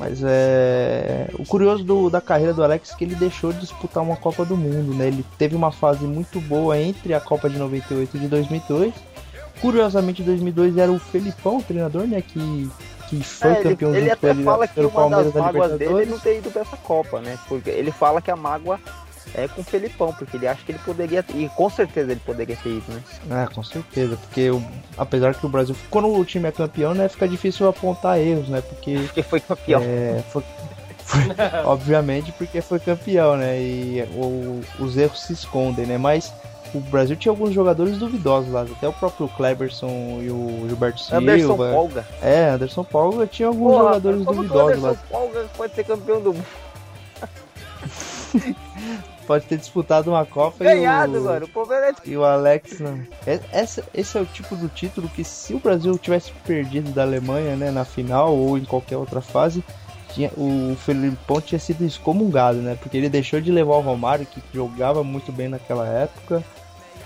[0.00, 1.26] Mas é.
[1.38, 4.46] O curioso do- da carreira do Alex é que ele deixou de disputar uma Copa
[4.46, 5.08] do Mundo, né?
[5.08, 8.94] Ele teve uma fase muito boa entre a Copa de 98 e de 2002.
[9.60, 12.22] Curiosamente, em 2002 era o Felipão, o treinador, né?
[12.22, 12.70] Que,
[13.10, 15.34] que foi É, ele, campeão ele com até ele fala que pelo uma das Palmeiras
[15.34, 17.38] da mágoas dele é não ter ido pra essa Copa, né?
[17.46, 18.80] Porque ele fala que a mágoa
[19.34, 22.56] é com o Felipão, porque ele acha que ele poderia, e com certeza ele poderia
[22.56, 23.00] ter ido, né?
[23.30, 24.62] Ah, com certeza, porque o-
[24.98, 28.60] apesar que o Brasil, quando o time é campeão, né, fica difícil apontar erros, né?
[28.60, 29.80] Porque Porque foi campeão.
[29.82, 30.42] É, foi-
[31.04, 31.22] foi-
[31.64, 33.60] obviamente porque foi campeão, né?
[33.60, 35.98] E o- os erros se escondem, né?
[35.98, 36.32] Mas
[36.72, 41.16] o Brasil tinha alguns jogadores duvidosos lá, até o próprio Kleberson e o Gilberto Silva.
[41.18, 42.06] Anderson Polga.
[42.22, 44.88] É, Anderson Polga tinha alguns Porra, jogadores duvidosos lá.
[44.90, 46.46] Anderson Polga pode ser campeão do mundo?
[49.30, 51.22] Pode ter disputado uma Copa Ganhado, e o...
[51.22, 51.46] mano.
[51.46, 51.48] O
[52.04, 53.00] E o Alex não.
[53.24, 57.02] É- Essa, esse é o tipo do título que se o Brasil tivesse perdido da
[57.02, 59.62] Alemanha, né, na final ou em qualquer outra fase,
[60.12, 62.76] tinha, o Felipão tinha sido excomungado, né?
[62.82, 66.42] Porque ele deixou de levar o Romário, que jogava muito bem naquela época.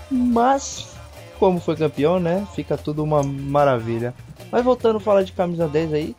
[0.09, 0.95] Mas,
[1.37, 2.43] como foi campeão, né?
[2.55, 4.15] Fica tudo uma maravilha.
[4.51, 6.15] Mas voltando a falar de camisa 10 aí.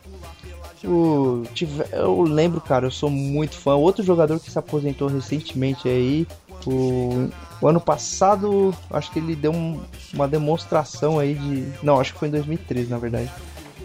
[0.85, 3.75] O, tive- eu lembro, cara, eu sou muito fã.
[3.75, 6.27] Outro jogador que se aposentou recentemente aí.
[6.65, 7.29] O,
[7.61, 9.79] o ano passado, acho que ele deu um-
[10.13, 11.67] uma demonstração aí de.
[11.83, 13.31] Não, acho que foi em 2013, na verdade.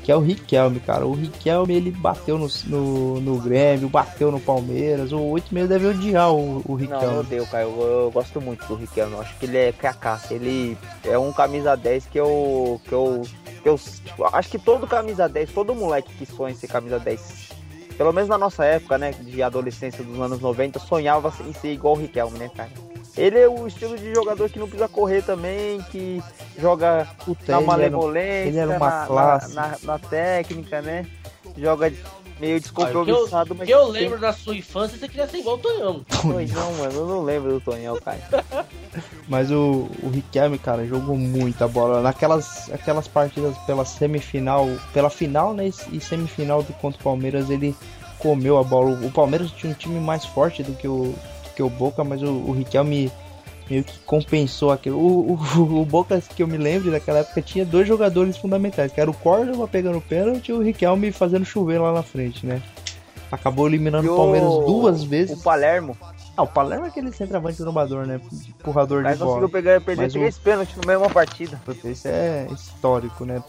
[0.02, 1.07] Que é o Riquelme, cara.
[1.07, 5.12] O Riquelme ele bateu no, no, no Grêmio, bateu no Palmeiras.
[5.12, 7.05] O 86 deve odiar o, o Não, Riquelme.
[7.07, 7.62] eu odeio, cara.
[7.64, 9.12] Eu, eu gosto muito do Riquelme.
[9.12, 10.35] Eu acho que ele é cacaça.
[10.35, 12.81] Ele é um camisa 10 que eu.
[12.85, 13.22] que eu.
[13.64, 17.51] Eu tipo, acho que todo camisa 10, todo moleque que sonha em ser camisa 10,
[17.96, 19.12] pelo menos na nossa época, né?
[19.12, 22.70] De adolescência dos anos 90, sonhava em ser igual o Riquelme, né, cara?
[23.16, 26.22] Ele é o estilo de jogador que não precisa correr também, que
[26.59, 27.96] joga Puta, na ele era,
[28.48, 29.55] ele era uma na, classe.
[29.55, 31.07] na, na- na técnica, né?
[31.57, 31.92] Joga
[32.42, 35.28] meio o que eu, descompromissado, mas que eu tem- lembro da sua infância, você queria
[35.28, 36.05] ser igual o Tonhão.
[36.20, 38.20] Tonhão, mano, eu não lembro do Tonhão, cara.
[39.28, 42.02] Mas o, o Riquelme, cara, jogou muita bola.
[42.02, 45.70] Naquelas aquelas partidas pela semifinal, pela final, né?
[45.90, 47.74] E semifinal do contra o Palmeiras, ele
[48.18, 48.90] comeu a bola.
[49.02, 51.14] O Palmeiras tinha um time mais forte do que o,
[51.55, 53.11] que o Boca, mas o, o Riquelme
[53.72, 54.98] meio que compensou aquilo.
[54.98, 59.00] O, o, o Boca, que eu me lembro daquela época, tinha dois jogadores fundamentais, que
[59.00, 62.62] era o Córdoba pegando pênalti e o Riquelme fazendo chover lá na frente, né?
[63.30, 65.38] Acabou eliminando o o- Palmeiras duas vezes.
[65.40, 65.96] O Palermo.
[66.37, 68.20] Ah, o Palermo é aquele centroavante trombador, né?
[68.61, 69.30] Empurrador Mas de bola.
[69.32, 71.61] conseguiu pegar, perder Mas o- três pênaltis na mesma partida.
[71.85, 73.42] Esse é histórico, né?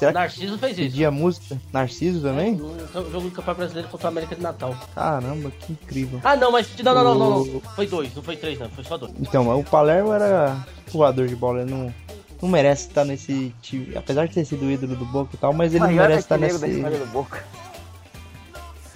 [0.00, 0.80] Será que Narciso fez isso.
[0.90, 1.56] pedia música?
[1.72, 2.52] Narciso também?
[2.54, 2.78] No
[3.10, 4.74] jogo do Campeonato Brasileiro contra o América de Natal.
[4.94, 6.20] Caramba, que incrível.
[6.24, 6.68] Ah, não, mas.
[6.82, 7.60] Não, não, não, não, não.
[7.76, 8.68] Foi dois, não foi três, não.
[8.70, 9.12] Foi só dois.
[9.20, 10.56] Então, o Palermo era
[10.90, 11.94] voador de bola, ele não,
[12.40, 13.94] não merece estar nesse time.
[13.96, 16.34] Apesar de ter sido o ídolo do Boca e tal, mas ele não merece estar
[16.36, 16.98] artilheiro da nesse.
[16.98, 17.44] do Boca.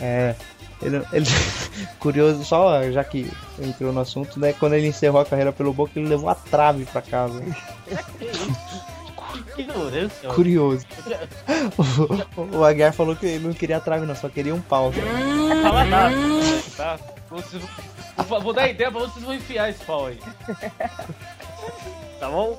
[0.01, 0.35] É.
[0.83, 1.27] Ele, ele-
[2.01, 4.53] curioso, só já que entrou no assunto, né?
[4.55, 7.43] Quando ele encerrou a carreira pelo Boca, ele levou a trave pra casa.
[10.35, 10.85] Curioso.
[12.37, 14.93] O, o Aguiar falou que ele não queria a trave, não, só queria um pau.
[15.63, 16.15] Fala nada,
[16.77, 16.99] tá?
[17.31, 17.63] Vocês
[18.29, 20.19] vou- dar ideia pra vocês vão enfiar esse pau aí.
[22.21, 22.59] Tá bom?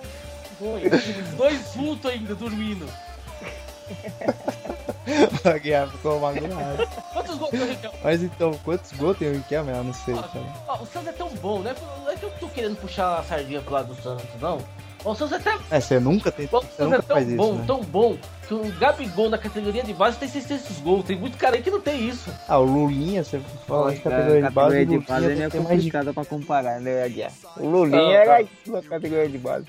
[1.38, 2.86] Dois vultos ainda dormindo.
[5.44, 6.88] O Aguiar ficou magoado.
[7.14, 7.98] Quantos gols tem o Riquelme?
[8.04, 9.72] Mas então, quantos gols tem o Riquelme?
[9.72, 11.76] Eu não sei, o Santos é tão bom, né?
[12.04, 14.60] Não é que eu tô querendo puxar a sardinha pro lado do Santos, não.
[15.14, 16.48] Santos é tão, É, você nunca tem.
[16.48, 17.64] Você Santos é nunca tão faz isso, bom, né?
[17.68, 21.06] tão bom, que o Gabigol na categoria de base tem 600 gols.
[21.06, 22.32] Tem muito cara aí que não tem isso.
[22.48, 25.26] Ah, o Lulinha, você fala de categoria de base, o categoria de Lulinha base
[25.58, 27.32] é mais de complicada pra comparar, né, Aguiar?
[27.58, 28.42] O Lulinha Ah, era tá.
[28.42, 29.66] isso na categoria de base.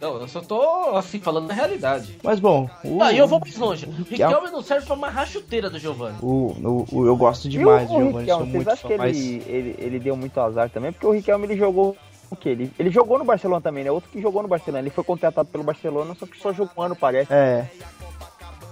[0.00, 2.16] Não, eu só tô, assim, falando da realidade.
[2.22, 3.84] Mas bom, o, Ah, e eu vou mais longe.
[3.84, 6.16] Riquelme- Riquelme não serve pra amarrar a chuteira do Giovanni.
[6.22, 9.98] o, o, o- eu gosto demais do Giovanni, vocês acham que mas ele, ele, ele
[9.98, 10.90] deu muito azar também?
[10.90, 11.94] Porque o Riquelme ele jogou
[12.30, 12.50] o quê?
[12.50, 13.90] Ele, ele jogou no Barcelona também, né?
[13.90, 14.82] Outro que jogou no Barcelona.
[14.82, 17.32] Ele foi contratado pelo Barcelona, só que só jogou um ano, parece.
[17.32, 17.66] é.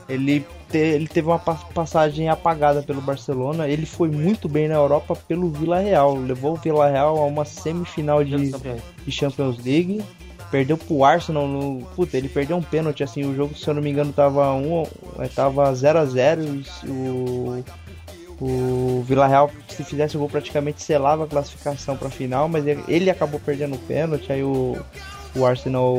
[0.09, 3.68] Ele, te- ele teve uma pa- passagem apagada pelo Barcelona.
[3.68, 6.14] Ele foi muito bem na Europa pelo Vila Real.
[6.16, 8.51] Levou o Vila Real a uma semifinal de,
[9.05, 10.03] de Champions League.
[10.51, 11.85] Perdeu pro Arsenal no.
[11.94, 14.83] Puta, ele perdeu um pênalti, assim, o jogo, se eu não me engano, tava 1
[15.18, 17.62] eh, tava 0 a 0 e o.
[18.40, 23.11] O Vila Real, se fizesse o gol, praticamente selava a classificação pra final, mas ele,
[23.11, 24.77] acabou perdendo o pênalti, aí o,
[25.35, 25.96] o Arsenal.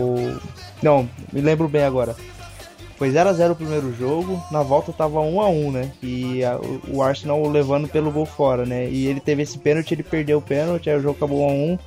[0.82, 2.16] Não, me lembro bem agora.
[2.98, 5.92] Foi 0 a 0 o primeiro jogo, na volta tava 1 a 1 né?
[6.04, 8.90] E a- o Arsenal levando pelo gol fora, né?
[8.90, 11.54] E ele teve esse pênalti, ele perdeu o pênalti, aí o jogo acabou 1 a
[11.54, 11.80] 1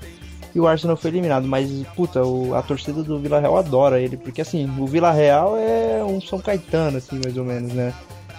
[0.55, 1.47] e o Arsenal foi eliminado.
[1.47, 5.55] Mas, puta, o- a torcida do Vila Real adora ele, porque assim, o Vila Real
[5.59, 7.93] é um São Caetano, assim, mais ou menos, né?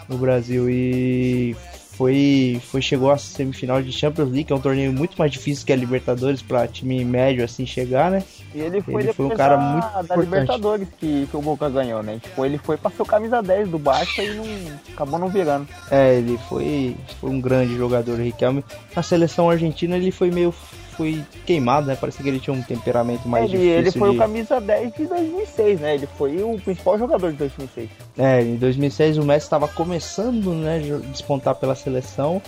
[0.10, 0.68] No Brasil.
[0.68, 1.56] E
[1.94, 5.66] foi, foi chegou à semifinal de Champions League, que é um torneio muito mais difícil
[5.66, 8.24] que a Libertadores pra time médio assim chegar, né?
[8.54, 10.24] E ele foi Ele foi um cara da, muito da importante.
[10.24, 12.20] Libertadores que, que o Boca ganhou, né?
[12.22, 14.46] Tipo, ele foi o camisa 10 do Barça e não,
[14.92, 15.68] acabou não virando.
[15.92, 18.64] É, ele foi, foi um grande jogador, Riquelme.
[18.96, 20.54] Na seleção argentina ele foi meio
[20.94, 21.96] foi queimado, né?
[21.96, 24.16] Parecia que ele tinha um temperamento mais ele, difícil ele foi de...
[24.16, 25.96] o camisa 10 de 2006, né?
[25.96, 27.90] Ele foi o principal jogador de 2006.
[28.18, 30.80] É, em 2006 o Messi estava começando, né,
[31.12, 32.42] despontar pela seleção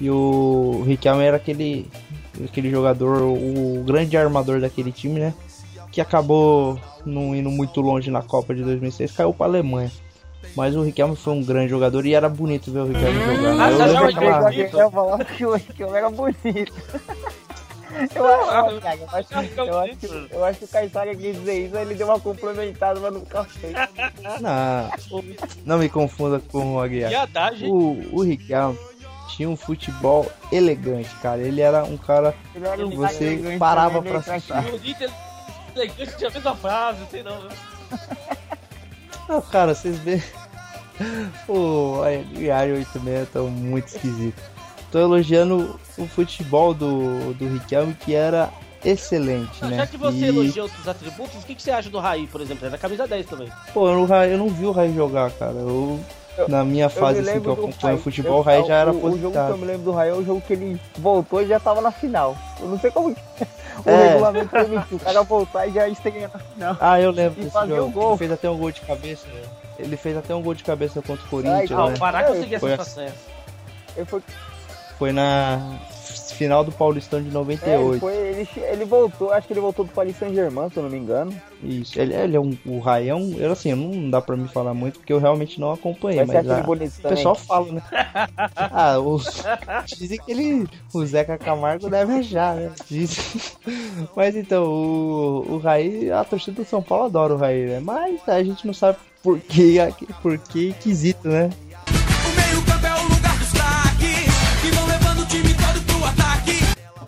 [0.00, 1.86] e o Riquelme era aquele
[2.44, 5.34] aquele jogador, o grande armador daquele time, né?
[5.92, 9.90] Que acabou não indo muito longe na Copa de 2006, caiu para Alemanha.
[10.56, 13.60] Mas o Riquelme foi um grande jogador e era bonito ver o Riquelme jogar.
[13.60, 14.54] Ah, Eu lembro aquela-?
[14.54, 16.72] Eu falar que o Riquelme era bonito.
[18.14, 18.78] Eu acho, eu,
[19.12, 22.06] acho, eu, acho que, eu acho que o Caissara quis dizer isso, aí ele deu
[22.06, 23.74] uma complementada, mas nunca fez.
[24.40, 24.90] Não,
[25.64, 27.10] não me confunda com o Aguiar.
[27.66, 28.78] O, o Riquelme
[29.28, 31.40] tinha um futebol elegante, cara.
[31.40, 34.62] Ele era um cara Ele era que você elegante, parava ele pra assistir.
[34.70, 35.12] Bonito,
[35.74, 37.38] elegante, tinha a mesma frase, sei não.
[37.44, 37.50] né?
[39.28, 40.22] Não, cara, vocês vê.
[41.48, 44.44] O Aguiar e o 86 estão muito esquisitos.
[44.90, 48.48] Tô elogiando o futebol do, do Riquelme, que era
[48.84, 49.76] excelente, né?
[49.76, 52.40] Já que você E, elogiou os atributos, o que, que você acha do Raí, por
[52.40, 52.66] exemplo?
[52.66, 53.48] É da camisa 10 também.
[53.72, 55.52] Pô, eu não, eu não vi o Rai jogar, cara.
[55.52, 56.00] Eu,
[56.48, 57.98] na minha Eu fase assim, que eu acompanho Rai.
[57.98, 60.08] futebol, o Eu- Rai já era o, o jogo que eu me lembro do Rai
[60.10, 62.36] é o jogo que ele voltou e já tava na final.
[62.58, 63.20] Eu não sei como que
[63.86, 64.08] o É.
[64.08, 66.76] regulamento permitiu o cara voltar e já estreia na final.
[66.80, 67.88] Ah, eu lembro E desse fazia jogo.
[67.88, 68.08] o gol.
[68.10, 69.42] Ele fez até um gol de cabeça, né?
[69.78, 71.94] Ele fez até um gol de cabeça contra o Ai, Corinthians, Ah, né?
[71.94, 73.12] o Pará É, conseguia foi essa façanha.
[73.96, 74.06] Ele
[75.00, 75.80] foi, na
[76.34, 78.00] final do Paulistão de é, ele, 98.
[78.00, 80.98] foi ele, ele voltou, acho que ele voltou do Paris Saint-Germain, se eu não me
[80.98, 81.32] engano.
[81.62, 81.98] Isso.
[81.98, 82.56] Ele, ele é um.
[82.66, 83.34] O Rai é um.
[83.38, 86.24] Eu, assim, não dá pra me falar muito porque eu realmente não acompanhei.
[86.24, 87.82] Mas aquele a- o pessoal fala, né?
[88.56, 89.42] ah, os,
[89.98, 90.68] dizem que ele.
[90.92, 92.72] O Zeca Camargo deve achar, né?
[92.88, 93.24] Dizem.
[94.14, 97.80] Mas então, o, o Rai, a torcida do São Paulo adora o Rai, né?
[97.80, 99.76] Mas a gente não sabe por que,
[100.22, 101.50] por que quesito, né?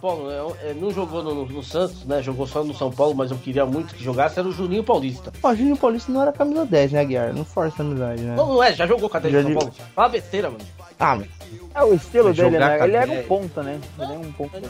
[0.03, 2.21] Paulo, é, é, não jogou no, no Santos, né?
[2.21, 5.33] Jogou só no São Paulo, mas eu queria muito que jogasse, era o Juninho Paulista.
[5.41, 7.33] Ó, Juninho Paulista não era camisa 10, né, Guiar?
[7.33, 8.35] Não força a amizade, né?
[8.35, 9.73] Não, não é, já jogou com a 10 Já do São Paulo.
[9.97, 10.65] Uma besteira, mano.
[10.99, 11.29] Ah, mas
[11.73, 12.81] É o estilo dele, né?
[12.81, 13.81] a Ele era um ponta, né?
[13.97, 14.61] Ele é um ponta.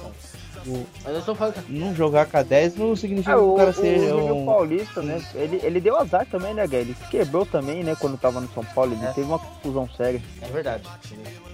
[1.04, 3.54] Mas eu tô falando que não jogar com a 10 não significa É, que o,
[3.54, 4.46] o cara o seja Juninho um...
[4.46, 5.20] Paulista, né?
[5.34, 6.90] Ele, ele deu azar também, né, Guilherme?
[6.92, 7.96] Ele se quebrou também, né?
[7.98, 8.92] Quando tava no São Paulo.
[8.92, 9.08] Ele É.
[9.12, 10.20] teve uma confusão séria.
[10.40, 10.82] é verdade.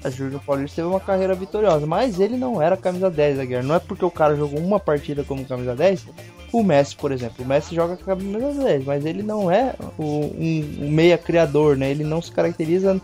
[0.04, 3.62] A Júnior Paulista teve uma carreira vitoriosa, mas ele não era camisa 10, Aguiar.
[3.64, 6.06] Não é porque o cara jogou uma partida como camisa 10.
[6.52, 9.74] O Messi, por exemplo, o Messi joga com a camisa 10, mas ele não é
[9.98, 11.90] o, um, um meia criador, né?
[11.90, 12.98] Ele não se caracteriza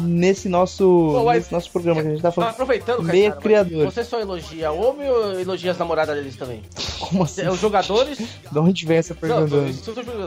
[0.00, 2.50] nesse nosso, Pô, nesse nosso programa que a gente tá falando.
[2.50, 3.84] aproveitando, Meia Caetano, criador.
[3.86, 6.62] Você só elogia homem ou elogia as namoradas deles também?
[6.98, 7.46] Como assim?
[7.48, 8.18] Os jogadores.
[8.18, 9.56] De onde vem essa pergunta?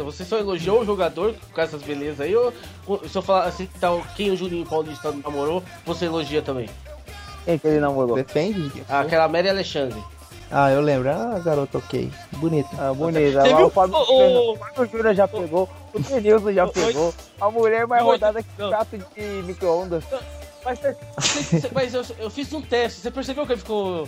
[0.06, 2.36] Você só elogiou o jogador com essas belezas aí?
[2.36, 2.54] Ou
[3.08, 6.70] se eu falar assim, tá, quem o Juninho Paulista namorou, você elogia também?
[7.46, 8.16] Quem que ele namorou?
[8.16, 8.72] Depende.
[8.88, 10.02] Ah, aquela Mary Alexandre.
[10.56, 11.10] Ah, eu lembro.
[11.10, 12.12] Ah, garota, ok.
[12.34, 12.70] Bonita.
[12.78, 13.42] Ah, bonita.
[13.42, 13.66] Você Lá viu?
[13.66, 15.68] O Fábio o Júnior já pegou.
[15.92, 17.12] O Denilson já pegou.
[17.42, 20.04] A mulher mais rodada que prato de micro-ondas.
[20.64, 20.80] Mas,
[21.74, 24.08] mas eu, eu fiz um teste, você percebeu que ele ficou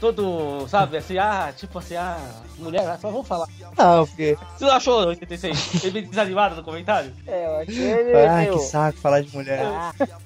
[0.00, 2.18] todo, sabe, assim, ah, tipo assim, ah,
[2.58, 3.46] mulher, ah, só vamos falar.
[3.78, 4.36] Ah, porque.
[4.56, 5.84] Você não achou 86?
[5.84, 7.12] Ele meio desanimado no comentário?
[7.26, 8.16] É, eu achei ele.
[8.16, 9.60] Ai, meu, que saco falar de mulher.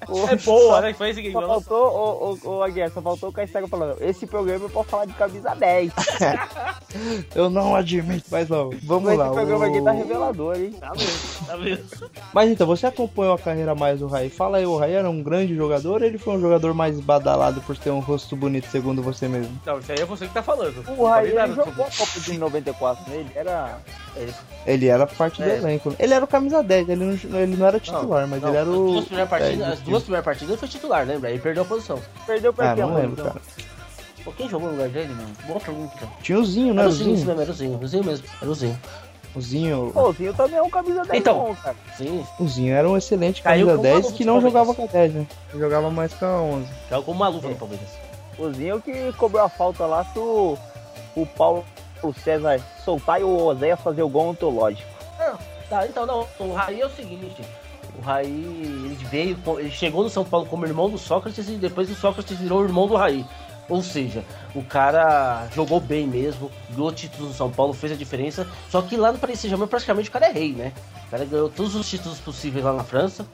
[0.08, 0.92] o- É boa, né?
[0.94, 1.60] Foi esse que Só ganhou.
[1.60, 3.96] faltou, o, o, o Aguiar, só faltou o Caetano falando.
[4.00, 5.92] Esse programa eu posso falar de camisa 10.
[7.34, 8.76] Eu não admito, mas vamos.
[8.82, 9.30] Vamos Esse lá.
[9.30, 10.72] programa o- aqui tá revelador, hein?
[10.80, 12.10] Tá vendo, tá vendo?
[12.32, 14.28] Mas então, você acompanhou a carreira mais do Raí?
[14.28, 17.60] Fala aí, o Raí era um grande jogador ou ele foi um jogador mais badalado
[17.62, 19.39] por ter um rosto bonito, segundo você mesmo?
[19.66, 20.84] Não, isso aí é você que tá falando.
[20.96, 23.16] O Raí Não jogou a Copa de 94, né?
[23.16, 23.78] Ele era.
[24.66, 25.56] Ele era parte do É.
[25.56, 25.94] elenco.
[25.98, 28.68] Ele era o camisa 10, ele não, ele não era titular, mas Não, ele era
[28.70, 28.84] as o.
[28.86, 31.28] duas primeiras partidas, é, as duas primeiras partidas ele foi titular, lembra?
[31.30, 31.98] Aí perdeu a posição.
[32.26, 33.40] Perdeu pra Ah, quem, não lembro, cara.
[34.24, 35.30] Pô, quem jogou no lugar dele, mano?
[35.46, 35.96] Boa pergunta.
[36.22, 36.82] Tinha o Zinho, né?
[36.82, 37.26] Era O o Zinho, Zinho.
[37.28, 37.78] mesmo, era o Zinho.
[37.82, 38.78] O Zinho mesmo, era o Zinho.
[39.34, 41.38] O Zinho, Pô, o Zinho também é um camisa 10 Então.
[41.38, 41.76] bom, cara.
[41.96, 44.86] Sim, o Zinho era um excelente camisa com 10 maluco que não jogava com a
[44.86, 45.26] 10, né?
[45.54, 46.66] Jogava mais com a 11.
[46.90, 47.88] caiu como uma luva no Palmeiras.
[48.40, 50.58] O Zinho que cobrou a falta lá pro
[51.14, 51.64] o Paulo
[52.02, 54.88] o César soltar e o Oséias fazer o gol ontológico.
[55.68, 57.42] Tá, então não, o Raí é o seguinte.
[57.98, 61.90] O Raí, ele veio, ele chegou no São Paulo como irmão do Sócrates e depois
[61.90, 63.24] o Sócrates virou o irmão do Raí.
[63.68, 68.46] Ou seja, o cara jogou bem mesmo, ganhou títulos no São Paulo, fez a diferença.
[68.68, 70.72] Só que lá no Paris Saint-Germain praticamente o cara é rei, né?
[71.06, 73.24] O cara ganhou todos os títulos possíveis lá na França,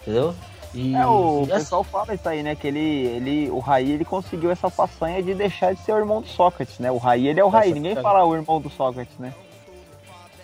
[0.00, 0.34] entendeu?
[0.74, 2.54] E, É, o e assim- pessoal fala isso aí, né?
[2.54, 6.22] Que ele, ele, o Raí, ele conseguiu essa façanha de deixar de ser o irmão
[6.22, 6.90] do Sócrates, né?
[6.90, 9.34] O Raí, ele é o Essa- Raí, ninguém fala o irmão do Sócrates, né?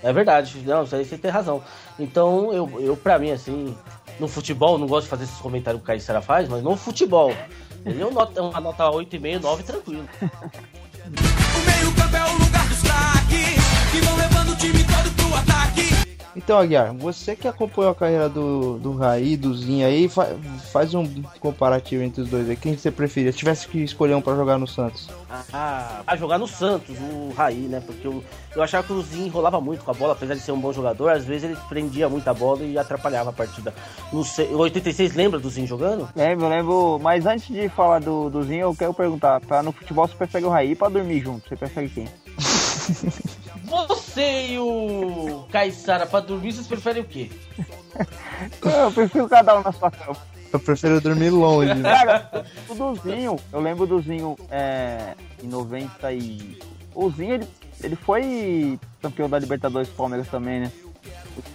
[0.03, 1.63] É verdade, não, isso aí você tem razão.
[1.99, 3.77] Então, eu, eu pra mim, assim,
[4.21, 7.33] no futebol, não gosto de fazer esses comentários que o Caissara faz, mas no futebol,
[7.85, 10.09] ele é um nota, uma nota 8,5, 9 tranquilo.
[11.09, 15.88] O meio-campo é o lugar dos craques que vão levando o time todo pro ataque.
[16.39, 20.29] Então, Aguiar, você que acompanhou a carreira do, do Raí, do Zinho aí, fa-
[20.73, 21.05] faz um
[21.41, 22.55] comparativo entre os dois aí.
[22.55, 23.33] Quem você preferia?
[23.33, 25.09] Se tivesse que escolher um pra jogar no Santos.
[25.53, 27.83] Ah, a jogar no Santos, o Raí, né?
[27.85, 28.23] Porque eu,
[28.55, 30.73] eu achava que o Zinho enrolava muito com a bola, apesar de ser um bom
[30.73, 33.75] jogador, às vezes ele prendia muito a bola e atrapalhava a partida.
[34.13, 36.09] Não sei, o 86 lembra do Zinho jogando?
[36.15, 37.01] Lembro, lembro.
[37.03, 40.45] Mas antes de falar do, do Zinho, eu quero perguntar: pra, no futebol você prefere
[40.45, 41.49] o Raí pra dormir junto?
[41.49, 42.09] Você prefere quem?
[43.69, 47.31] Você e o Caissara pra dormir, vocês preferem o quê?
[48.63, 50.17] Eu prefiro cada um na sua cama.
[50.53, 51.75] Eu prefiro dormir longe.
[51.75, 51.83] né?
[51.93, 56.59] Cara, o do Zinho, eu lembro do Zinho é, em 90 e.
[56.95, 57.49] O Zinho, ele,
[57.83, 60.73] ele foi campeão da Libertadores do Palmeiras também, né?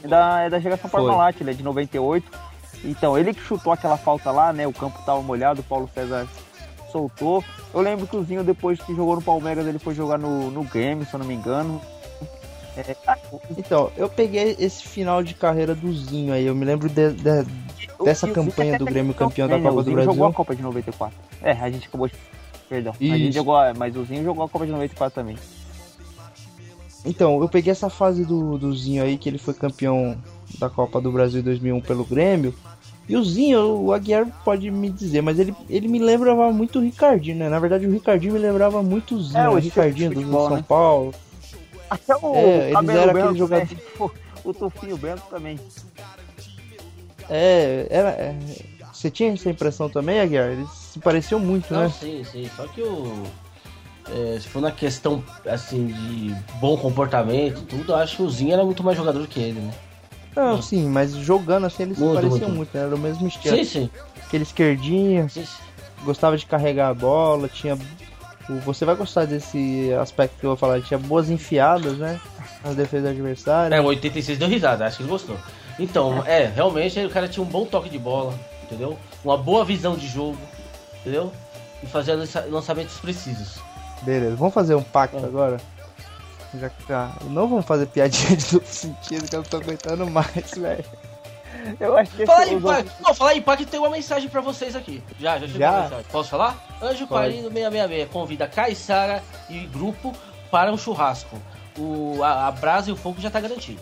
[0.03, 0.89] É da, é da geração.
[0.89, 2.29] Parmalat, ele é de 98.
[2.85, 4.67] Então, ele que chutou aquela falta lá, né?
[4.67, 6.27] O campo tava molhado, o Paulo César
[6.91, 7.43] soltou.
[7.73, 10.63] Eu lembro que o Zinho, depois que jogou no Palmeiras, ele foi jogar no, no
[10.63, 11.81] Grêmio, se eu não me engano.
[12.75, 12.95] É,
[13.57, 16.45] Então, eu peguei esse final de carreira do Zinho aí.
[16.45, 17.63] Eu me lembro de- de-
[18.03, 19.63] Dessa Zinho campanha do Grêmio campeão da né?
[19.69, 20.11] Copa do Brasil.
[20.11, 21.15] jogou a Copa de 94.
[21.41, 22.15] É, a gente acabou de.
[22.67, 22.93] Perdão.
[22.99, 25.37] A gente jogou, mas o Zinho jogou a Copa de 94 também.
[27.05, 30.17] Então, eu peguei essa fase do, do Zinho aí, que ele foi campeão
[30.57, 32.53] da Copa do Brasil em 2001 pelo Grêmio.
[33.07, 36.81] E o Zinho, o Aguiar pode me dizer, mas ele, ele me lembrava muito o
[36.81, 37.49] Ricardinho, né?
[37.49, 39.57] Na verdade, o Ricardinho me lembrava muito o Zinho, É, o né?
[39.57, 40.65] o Ricardinho do São né?
[40.65, 41.13] Paulo.
[41.93, 44.09] Até o É, eles eram Branco, aquele jogador- né?
[44.43, 45.57] O Tufinho Branco também.
[47.29, 48.09] É, era.
[48.09, 48.35] é,
[48.91, 50.49] você tinha essa impressão também, Aguiar?
[50.51, 51.89] Eles se pareciam muito, Não, né?
[51.89, 52.49] sim, sim.
[52.55, 53.23] Só que o.
[54.09, 58.29] é, se for na questão assim de bom comportamento e tudo, eu acho que o
[58.29, 59.73] Zinho era muito mais jogador que ele, né?
[60.35, 62.55] Não, sim, mas jogando assim eles se Muito, pareciam muito.
[62.55, 62.83] muito, né?
[62.83, 63.55] Era o mesmo estilo.
[63.57, 63.89] Sim, sim.
[64.25, 65.63] Aquele esquerdinho, sim, sim.
[66.03, 67.77] gostava de carregar a bola, tinha
[68.65, 70.81] você vai gostar desse aspecto que eu vou falar.
[70.81, 72.19] Tinha boas enfiadas, né?
[72.63, 73.77] Nas defesas adversárias.
[73.77, 75.37] É, o 86 deu risada, acho que ele gostou.
[75.79, 78.33] Então, é, realmente o cara tinha um bom toque de bola,
[78.63, 78.97] entendeu?
[79.23, 80.37] Uma boa visão de jogo,
[81.01, 81.31] entendeu?
[81.81, 83.57] E fazia lança- lançamentos precisos.
[84.03, 85.23] Beleza, vamos fazer um pacto É.
[85.23, 85.57] agora?
[86.59, 87.11] Já que tá.
[87.23, 90.85] Não vamos fazer piadinha de duplo sentido que eu não tô aguentando mais, velho.
[91.79, 94.75] Eu acho que Falar em impacto, não, falar em impacto tem uma mensagem pra vocês
[94.75, 95.03] aqui.
[95.19, 95.69] Já, já chegou Já?
[95.77, 96.05] a mensagem.
[96.11, 96.55] Posso falar?
[96.81, 97.07] Anjo.
[97.07, 100.13] Parino 666 convida Caissara e grupo
[100.51, 101.41] para um churrasco.
[101.77, 103.81] O, a, a brasa e o fogo já tá garantido.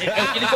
[0.00, 0.46] é o que ele.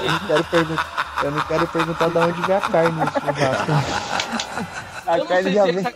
[0.00, 0.76] Eu não quero, pergun-
[1.22, 3.72] eu não quero perguntar de onde vem a carne nesse churrasco.
[5.06, 5.92] A Eu não carne sei já se tá-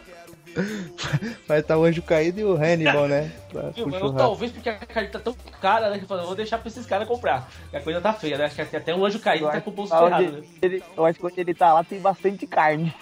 [1.46, 3.30] Vai estar o anjo caído e o Hannibal, né?
[3.74, 5.98] Viu, mas talvez porque a carne tá tão cara, né?
[5.98, 7.48] Que eu falei, eu vou deixar pra esses caras comprar.
[7.72, 8.44] E a coisa tá feia, né?
[8.46, 10.42] Acho que até um anjo caído Eu tá acho, com o bolso que ferrado, né?
[10.62, 12.94] ele, eu acho que onde ele tá lá tem bastante carne.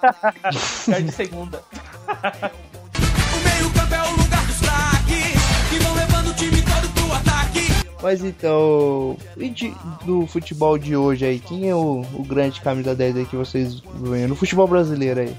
[0.86, 1.62] Carne de segunda.
[3.30, 7.12] O meio campo é o lugar dos craques que vão levando o time todo pro
[7.14, 7.60] ataque.
[8.02, 9.74] Mas então, e de-
[10.04, 13.80] do futebol de hoje aí, quem é o, o grande camisa 10 aí que vocês
[13.94, 15.36] veem no futebol brasileiro aí?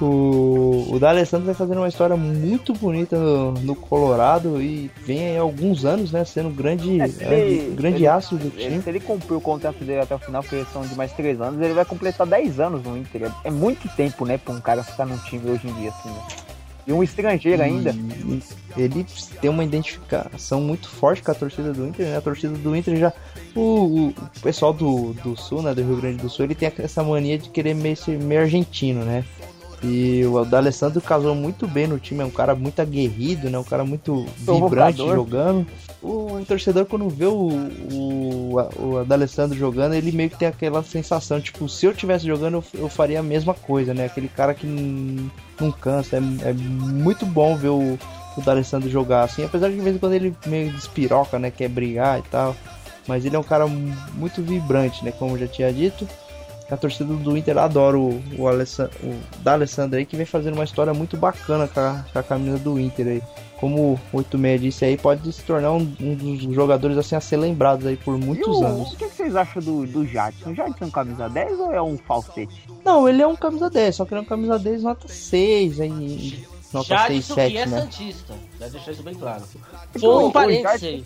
[0.00, 5.36] O, o D'Alessandro vai fazendo uma história muito bonita no, no Colorado e vem aí
[5.38, 8.82] há alguns anos, né, sendo grande, É, ele- grande, grande ele- aço do Ele- time.
[8.82, 11.60] se ele cumpriu o contrato dele até o final, porque são de mais 3 anos,
[11.60, 13.30] ele vai completar 10 anos no Inter.
[13.44, 16.20] É- muito tempo, né, pra um cara ficar num time hoje em dia, assim, né?
[16.84, 17.94] E um estrangeiro ainda.
[18.76, 19.06] Ele
[19.40, 22.16] tem uma identificação muito forte com a torcida do Inter, né?
[22.16, 23.12] A torcida do Inter já.
[23.54, 25.74] O, o- o pessoal do, do Sul, né?
[25.74, 29.04] Do Rio Grande do Sul, ele tem essa mania de querer meio, ser meio argentino,
[29.04, 29.24] né?
[29.84, 33.58] E o D'Alessandro casou muito bem no time, é um cara muito aguerrido, né?
[33.58, 35.66] Um cara muito vibrante jogando.
[36.00, 37.48] O, torcedor, quando vê o,
[37.92, 38.56] o,
[39.00, 42.80] o D'Alessandro jogando, ele meio que tem aquela sensação, tipo, se eu tivesse jogando, eu,
[42.82, 44.04] eu faria a mesma coisa, né?
[44.06, 45.28] Aquele cara que não,
[45.60, 46.16] não cansa.
[46.16, 47.98] É, é muito bom ver o,
[48.36, 51.50] o D'Alessandro jogar assim, apesar de de vez em quando ele meio despiroca, né?
[51.50, 52.54] Quer brigar e tal.
[53.06, 55.12] Mas ele é um cara muito vibrante, né?
[55.12, 56.06] Como eu já tinha dito.
[56.70, 60.64] A torcida do Inter adora o, o, Alessandro, o D'Alessandro aí, que vem fazendo uma
[60.64, 63.22] história muito bacana com a, com a camisa do Inter aí.
[63.60, 67.36] Como o 86 disse aí, pode se tornar um, um dos jogadores assim a ser
[67.36, 68.92] lembrados aí por E muitos o, anos.
[68.92, 70.50] o que vocês acham do, do Jadson?
[70.50, 72.64] O Jadson é um camisa 10 ou é um falsete?
[72.82, 75.80] Não, ele é um camisa 10, só que ele é um camisa 10 nota 6
[75.80, 76.44] aí.
[76.72, 77.80] Nota 6, Jadson 7, que é né?
[77.82, 78.34] Santista.
[78.58, 79.42] Vai deixar isso bem claro.
[79.94, 81.04] Então, Foi o um parênteses aí.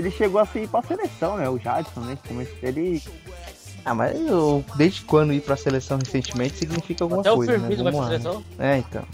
[0.00, 1.48] Ele chegou a ir pra seleção, né?
[1.48, 2.18] O Jadson, né?
[2.26, 3.02] Como Ele
[3.84, 7.68] Ah, mas eu, desde quando ir pra seleção recentemente significa alguma Até o coisa, né?
[7.68, 8.06] Firmino vai pra né?
[8.08, 8.44] seleção.
[8.58, 9.04] É, então.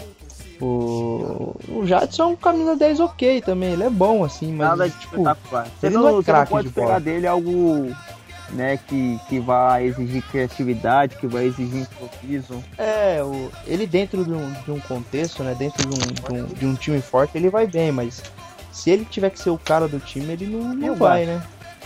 [0.61, 4.89] O, o Jadson é um camisa 10 ok também, ele é bom assim, mas nada
[4.89, 5.67] de tipo, espetacular.
[5.79, 6.99] Você ele não, não é craque pode de bola.
[6.99, 7.95] dele algo
[8.53, 12.63] né, que, que vai exigir criatividade, que vai exigir improviso.
[12.77, 15.53] É, o, ele dentro de um, de um contexto, né?
[15.53, 18.23] Dentro de um, de, um, de um time forte, ele vai bem, mas
[18.77, 21.41] se ele tiver que ser o cara do time, ele não, não vai, né?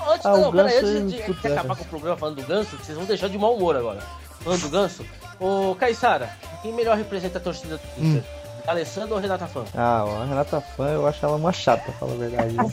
[0.08, 2.18] Antes, Ah, o não, aí, Ganso antes de, é de puta, acabar com o programa
[2.18, 4.00] falando do Ganso, vocês vão deixar de mau humor agora.
[4.44, 5.06] Falando do Ganso,
[5.40, 6.30] ô Caissara,
[6.62, 8.18] quem melhor representa a torcida do Hum.
[8.18, 8.24] Inter?
[8.68, 9.64] Alessandro ou Renata Fã?
[9.76, 12.54] Ah, a Renata Fã, eu acho ela uma chata, pra falar a verdade.
[12.54, 12.64] né?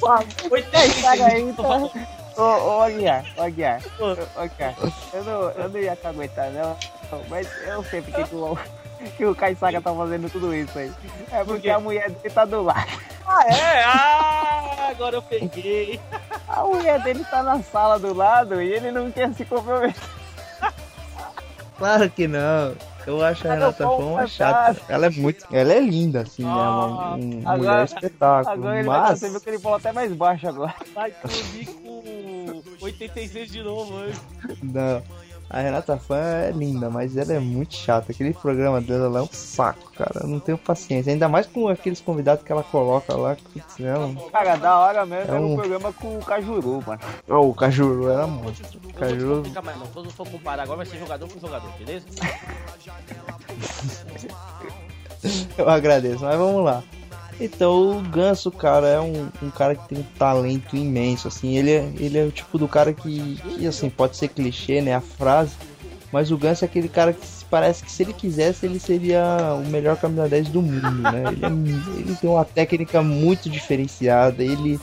[0.51, 1.91] Oi, Cara, aí, então.
[2.37, 4.75] Ô, ô, Aguiar, ô, Aguiar, ô, Aguiar,
[5.14, 6.77] eu não, eu não ia te aguentar, não,
[7.29, 8.59] mas eu sei porque que o,
[9.16, 10.93] que o Caissaga tá fazendo tudo isso aí.
[11.33, 12.91] É porque a mulher dele tá do lado.
[13.29, 13.83] Ah, é?
[13.85, 16.01] Ah, agora eu peguei.
[16.49, 19.95] A mulher dele tá na sala do lado e ele não quer se comprometer.
[21.76, 22.74] Claro que não.
[23.07, 24.37] Eu acho a Renata uma fantástico.
[24.37, 24.81] chata.
[24.93, 25.47] Ela é muito.
[25.53, 26.51] Ela é linda, assim, né?
[26.51, 28.53] Uma, Ah, um- agora- mulher espetáculo.
[28.55, 29.18] Agora ele vai mas.
[29.20, 30.74] você viu que ele falou até mais baixo agora.
[30.95, 34.12] Vai comigo com 86 de novo, mano.
[34.62, 35.03] Não.
[35.51, 38.12] A Renata Fã é linda, mas ela é muito chata.
[38.12, 40.20] Aquele programa dela ela é um saco, cara.
[40.22, 41.11] Eu não tenho paciência.
[41.11, 43.34] Ainda mais com aqueles convidados que ela coloca lá.
[43.53, 44.14] Putz, é um...
[44.30, 47.01] Cara, da hora mesmo É é um- um programa com o Cajuru, mano.
[47.26, 48.66] Oh, o Cajuru era monstro.
[48.74, 49.36] Eu não Cajuru.
[49.36, 49.86] complicar mais não.
[49.86, 52.05] Quando for comparar agora vai ser jogador com jogador, beleza?
[55.57, 56.82] Eu agradeço, mas vamos lá.
[57.41, 61.57] Então, o Ganso, cara, é um, um cara que tem um talento imenso, assim.
[61.57, 64.95] Ele é, ele é o tipo do cara que, que, assim, pode ser clichê, né,
[64.95, 65.53] a frase,
[66.12, 69.66] mas o Ganso é aquele cara que parece que se ele quisesse, ele seria o
[69.68, 71.22] melhor camisa 10 do mundo, né?
[71.32, 74.78] Ele, é- ele tem uma técnica muito diferenciada, ele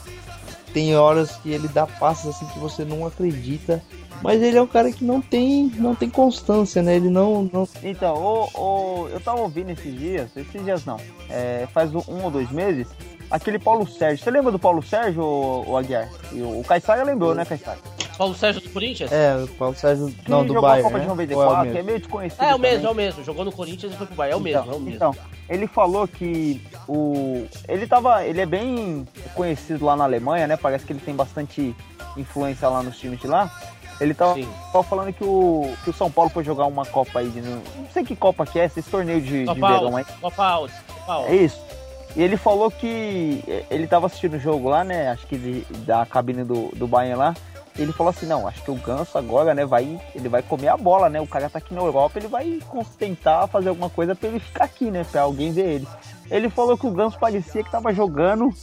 [0.74, 3.84] tem horas que ele dá passos, assim, que você não acredita.
[4.22, 6.96] Mas ele é um cara que não tem, não tem constância, né?
[6.96, 10.98] Ele não, não Então, o, o, eu tava ouvindo esses dias, esses dias não,
[11.30, 12.88] é, faz um, ou dois meses,
[13.30, 14.24] aquele Paulo Sérgio.
[14.24, 16.10] Você lembra do Paulo Sérgio, o, Aguiar?
[16.32, 17.80] E o, Caissara lembrou, né, Caissara?
[18.18, 19.12] Paulo Sérgio do Corinthians?
[19.12, 20.06] É, o Paulo Sérgio.
[20.28, 20.80] Não, Quem do jogou Bayern.
[20.80, 21.10] a Copa de né?
[21.10, 22.42] 94, Ou é o que é meio desconhecido.
[22.42, 22.88] É, é o mesmo, também.
[22.88, 23.24] é o mesmo.
[23.24, 24.34] Jogou no Corinthians e foi pro Bahia.
[24.34, 24.96] É o mesmo, então, é o mesmo.
[24.96, 25.16] Então,
[25.50, 27.46] ele falou que o.
[27.68, 28.26] Ele tava.
[28.26, 30.56] Ele é bem conhecido lá na Alemanha, né?
[30.56, 31.76] Parece que ele tem bastante
[32.16, 33.52] influência lá nos times de lá.
[34.00, 34.36] Ele tava,
[34.72, 37.42] tava falando que o, que o São Paulo foi jogar uma Copa aí de.
[37.42, 37.62] Não
[37.94, 40.16] sei que Copa que é, esse torneio de, de Copa verão Alves, aí.
[40.22, 41.32] Copa Alves, Copa Alves.
[41.32, 41.66] É isso.
[42.16, 45.10] E ele falou que ele tava assistindo o jogo lá, né?
[45.10, 47.36] Acho que de- da cabine do, do Bayern lá.
[47.78, 50.78] Ele falou assim, não, acho que o Ganso agora, né, vai, ele vai comer a
[50.78, 51.20] bola, né?
[51.20, 52.60] O cara tá aqui na Europa, ele vai
[52.98, 55.06] tentar fazer alguma coisa pra ele ficar aqui, né?
[55.12, 55.88] Pra alguém ver ele.
[56.30, 58.54] Ele falou que o Ganso parecia que tava jogando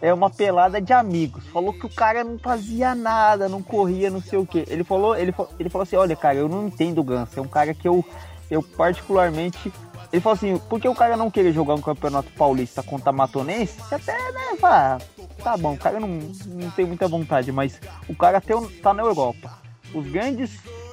[0.00, 1.46] é, uma pelada de amigos.
[1.48, 4.64] Falou que o cara não fazia nada, não corria, não sei o que.
[4.68, 7.38] Ele falou, ele, ele falou assim, olha, cara, eu não entendo o Ganso.
[7.38, 8.04] É um cara que eu,
[8.50, 9.72] eu particularmente
[10.12, 13.78] ele falou assim, por que o cara não querer jogar um campeonato paulista contra Matonense?
[13.90, 14.98] Até, né, fala,
[15.42, 19.02] tá bom, o cara não, não tem muita vontade, mas o cara tem, tá na
[19.02, 19.58] Europa.
[19.94, 20.50] Os grandes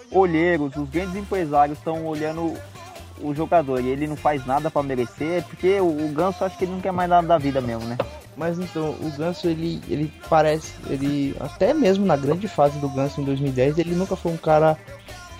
[0.09, 2.57] olheiros, os grandes empresários estão olhando
[3.21, 6.65] o jogador e ele não faz nada pra merecer, porque o, o Ganso acho que
[6.65, 7.97] ele não quer mais nada da vida mesmo, né?
[8.39, 10.73] Mas então, o Ganso, ele, ele parece.
[10.89, 11.35] Ele.
[11.41, 14.77] Até mesmo na grande fase do Ganso em 2010, ele nunca foi um cara.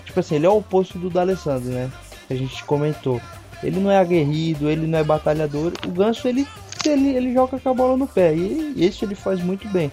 [0.04, 1.90] Tipo assim, ele é o oposto do D'Alessandro, né?
[2.28, 3.18] Que a gente comentou.
[3.62, 5.72] Ele não é aguerrido, ele não é batalhador.
[5.86, 6.46] O Ganso, ele,
[6.84, 8.34] ele, ele joga com a bola no pé.
[8.34, 9.90] E isso ele faz muito bem.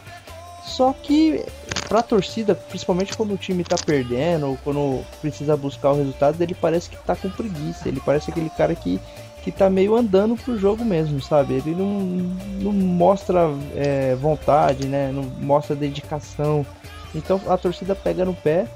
[0.68, 1.44] Só que
[1.88, 6.54] pra torcida, principalmente quando o time tá perdendo, ou quando precisa buscar o resultado, ele
[6.54, 7.88] parece que tá com preguiça.
[7.88, 9.00] Ele parece aquele cara que,
[9.44, 11.56] que tá meio andando pro jogo mesmo, sabe?
[11.56, 12.02] Ele não,
[12.62, 15.10] não mostra é, vontade, né?
[15.12, 16.66] Não mostra dedicação.
[17.16, 18.68] Então a torcida pega no pé.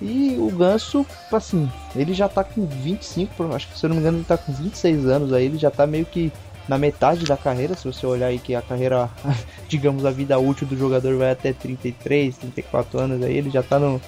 [0.00, 4.00] E o Ganso, assim, ele já tá com 25, acho que se eu não me
[4.00, 6.32] engano, ele tá com 26 anos aí, ele já tá meio que
[6.68, 9.08] na metade da carreira, se você olhar aí que a carreira,
[9.68, 13.78] digamos, a vida útil do jogador vai até 33, 34 anos aí, ele já tá
[13.78, 14.00] no,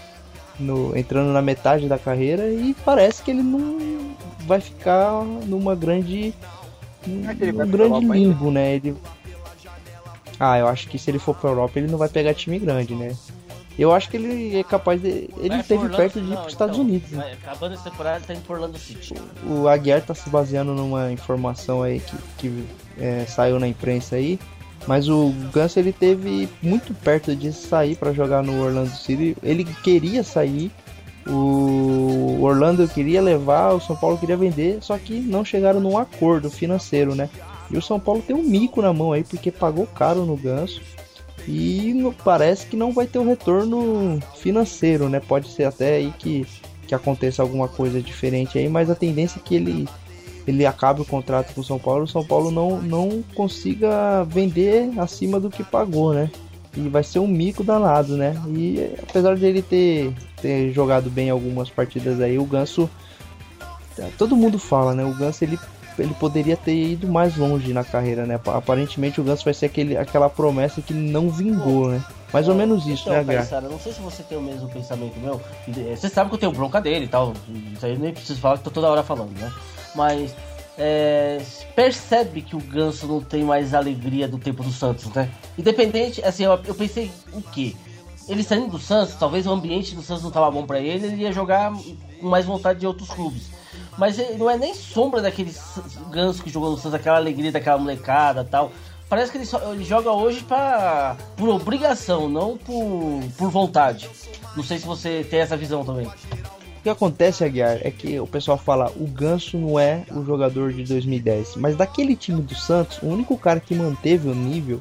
[0.58, 4.14] no entrando na metade da carreira e parece que ele não
[4.46, 6.34] vai ficar numa grande
[7.54, 8.74] vai um grande limbo, né?
[8.74, 8.94] Ele
[10.38, 12.94] Ah, eu acho que se ele for pra Europa, ele não vai pegar time grande,
[12.94, 13.16] né?
[13.80, 15.08] Eu acho que ele é capaz de.
[15.38, 17.10] Ele Vai esteve Orlando- perto de ir não, pros Estados então, Unidos.
[17.12, 17.16] né?
[17.18, 19.14] vai- Acabando essa temporada, ele tá indo pro Orlando City.
[19.46, 22.64] O Aguiar tá se baseando numa informação aí que, que
[22.98, 24.38] é, saiu na imprensa aí.
[24.86, 29.36] Mas o Ganso ele teve muito perto de sair para jogar no Orlando City.
[29.42, 30.70] Ele queria sair.
[31.26, 36.50] O Orlando queria levar, o São Paulo queria vender, só que não chegaram num acordo
[36.50, 37.28] financeiro, né?
[37.70, 40.80] E o São Paulo tem um mico na mão aí porque pagou caro no Ganso.
[41.48, 45.20] E no- parece que não vai ter um retorno financeiro, né?
[45.20, 46.46] Pode ser até aí que,
[46.86, 49.88] que aconteça alguma coisa diferente aí, mas a tendência é que ele,
[50.46, 54.90] ele acabe o contrato com o São Paulo, o São Paulo não, não consiga vender
[54.98, 56.30] acima do que pagou, né?
[56.76, 58.40] E vai ser um mico danado, né?
[58.48, 62.88] E apesar de ele ter, ter jogado bem algumas partidas aí, o Ganso.
[64.16, 65.04] Todo mundo fala, né?
[65.04, 65.58] O Ganso ele,
[66.00, 68.40] ele poderia ter ido mais longe na carreira, né?
[68.46, 72.02] Aparentemente o Ganso vai ser aquele, aquela promessa que não vingou, né?
[72.32, 73.36] Mais ou menos isso, então, né?
[73.36, 75.40] Caissara, não sei se você tem o mesmo pensamento meu.
[75.68, 77.32] eh, Você sabe que eu tenho bronca dele e tal.
[77.74, 79.52] Isso aí eu nem preciso falar que tô toda hora falando, né?
[79.94, 80.34] Mas
[80.78, 81.40] é,
[81.74, 85.28] percebe que o Ganso não tem mais alegria do tempo do Santos, né?
[85.58, 87.74] Independente, assim, eu, eu pensei o quê?
[88.28, 91.22] Ele saindo do Santos, talvez o ambiente do Santos não tava bom pra ele, ele
[91.22, 91.72] ia jogar
[92.20, 93.50] com mais vontade de outros clubes.
[94.00, 95.54] Mas ele não é nem sombra daquele
[96.10, 98.72] Ganso que jogou no Santos, aquela alegria daquela molecada tal.
[99.10, 104.08] Parece que ele, só- ele joga hoje pra, por obrigação, não por, por vontade.
[104.56, 106.06] Não sei se você tem essa visão também.
[106.06, 110.72] O que acontece, Aguiar, é que o pessoal fala o Ganso não é o jogador
[110.72, 111.56] de 2010.
[111.56, 114.80] Mas daquele time do Santos, o único cara que manteve o nível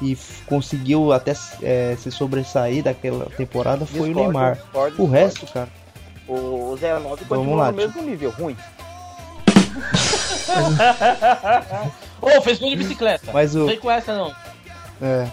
[0.00, 4.54] e conseguiu até é, se sobressair daquela temporada foi o Discordo, Neymar.
[4.54, 5.12] discordo, O discordo.
[5.12, 5.68] resto, cara,
[6.28, 8.56] O Zé 9 Vamos continua lá, no mesmo nível, ruim.
[12.20, 13.30] Ô, fez gol de bicicleta.
[13.32, 14.32] Mas o- Não vem com essa não.
[15.00, 15.26] É.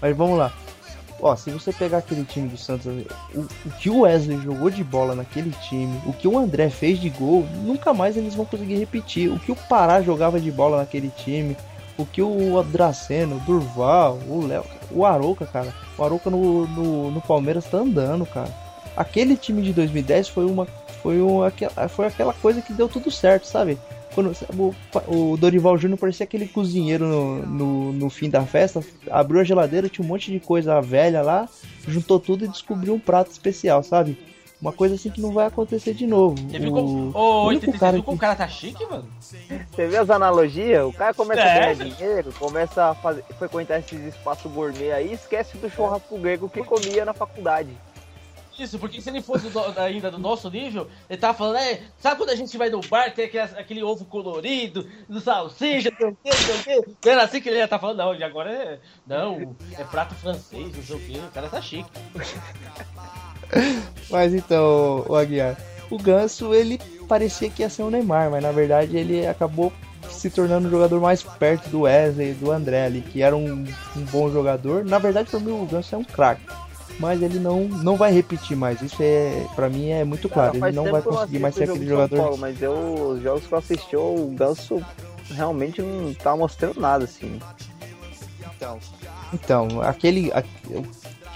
[0.00, 0.52] Mas vamos lá.
[1.20, 2.86] Ó, se você pegar aquele time do Santos,
[3.34, 7.00] o, o que o Wesley jogou de bola naquele time, o que o André fez
[7.00, 9.30] de gol, nunca mais eles vão conseguir repetir.
[9.32, 11.56] O que o Pará jogava de bola naquele time,
[11.96, 15.72] o que o Draceno, o Durval, o Léo, o Arouca, cara.
[15.96, 18.65] O Arouca no, no, no Palmeiras tá andando, cara.
[18.96, 20.66] Aquele time de 2010 foi uma
[21.02, 23.78] foi uma, aquela- foi aquela coisa que deu tudo certo, sabe?
[24.14, 24.74] Quando o,
[25.32, 28.80] o Dorival Júnior parecia aquele cozinheiro no, no, no fim da festa,
[29.10, 31.48] abriu a geladeira, tinha um monte de coisa velha lá,
[31.86, 34.18] juntou tudo e descobriu um prato especial, sabe?
[34.60, 36.34] Uma coisa assim que não vai acontecer de novo.
[36.50, 37.12] Você O viu como,
[37.78, 39.06] cara viu o cara tá chique, mano?
[39.20, 40.82] Você vê as analogias?
[40.86, 41.44] O cara começa É.
[41.70, 46.48] a ganhar dinheiro, começa a fazer, frequentar esses espaços gourmet aí, esquece do churrasco grego
[46.48, 47.68] que comia na faculdade.
[48.58, 52.16] Isso, porque se ele fosse do- ainda do nosso nível, ele tava falando, é, sabe
[52.16, 56.16] quando a gente vai no bar, tem aquele, aquele ovo colorido, do salsicha, não
[56.62, 58.80] sei o o era assim que ele ia estar falando, não, e agora é.
[59.06, 61.90] Não, é prato francês, não sei o quê, o cara tá chique.
[64.10, 65.56] Mas então, o Aguiar,
[65.90, 66.78] o Ganso, ele
[67.08, 69.72] parecia que ia ser o Neymar, mas na verdade ele acabou
[70.10, 73.64] se tornando um jogador mais perto do Wesley do André ali, que era um,
[73.96, 74.84] um bom jogador.
[74.84, 76.42] Na verdade, para mim, o Ganso é um craque.
[76.98, 78.80] Mas ele não, não vai repetir mais.
[78.80, 80.52] Isso é, para mim, é muito claro.
[80.58, 82.16] Cara, ele não vai conseguir mais ser aquele jogador.
[82.16, 84.82] Paulo, mas eu, os jogos que eu assisti, o Ganso
[85.30, 87.38] realmente não tá mostrando nada, assim.
[89.32, 90.32] Então, aquele.
[90.32, 90.42] a-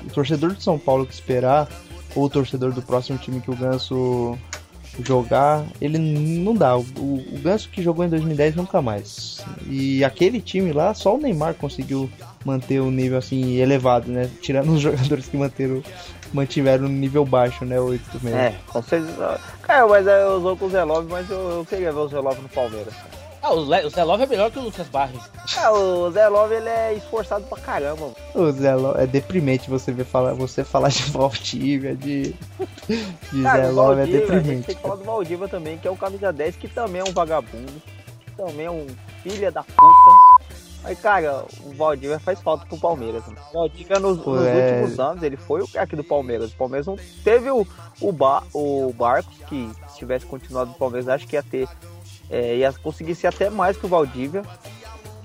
[0.02, 1.68] o torcedor de São Paulo que esperar,
[2.16, 4.38] ou o torcedor do próximo time que o Ganso
[5.04, 6.74] jogar, ele não dá.
[6.78, 9.44] O, o Ganso que jogou em 2010 nunca mais.
[9.66, 12.08] E aquele time lá, só o Neymar conseguiu
[12.44, 14.30] manter o nível assim elevado, né?
[14.40, 15.82] Tirando os jogadores que manteram,
[16.32, 17.78] mantiveram no nível baixo, né?
[17.80, 18.38] 8 mesmo.
[18.38, 19.40] É, com certeza.
[19.62, 22.08] Cara, mas é, eu usou com o Zé Love, mas eu, eu queria ver o
[22.08, 22.94] Zé Love no Palmeiras.
[23.42, 25.22] Ah, o, Le, o Zé Love é melhor que o Lucas Barros.
[25.56, 27.96] Ah, o Zé Love ele é esforçado pra caramba.
[28.02, 28.14] mano.
[28.34, 32.34] O Zé Lo- é deprimente você ver falar, você falar de Valdívia, de,
[33.32, 34.66] de Cara, Zé o Love, é Valdívia, a gente deprimente.
[34.66, 37.12] tem que falar do Valdívia também, que é o camisa 10, que também é um
[37.14, 37.72] vagabundo,
[38.26, 38.86] que também é um
[39.22, 40.29] filha da puta.
[40.82, 43.22] Mas, cara, o Valdívia faz falta pro Palmeiras.
[43.26, 43.38] Mano.
[43.50, 44.80] O Valdívia, nos, Pô, nos é.
[44.80, 46.52] últimos anos, ele foi o craque do Palmeiras.
[46.52, 47.66] O Palmeiras não teve o,
[48.00, 51.68] o, ba, o Barcos, que se tivesse continuado no Palmeiras, acho que ia ter.
[52.30, 54.42] é, ia conseguir ser até mais que o Valdívia.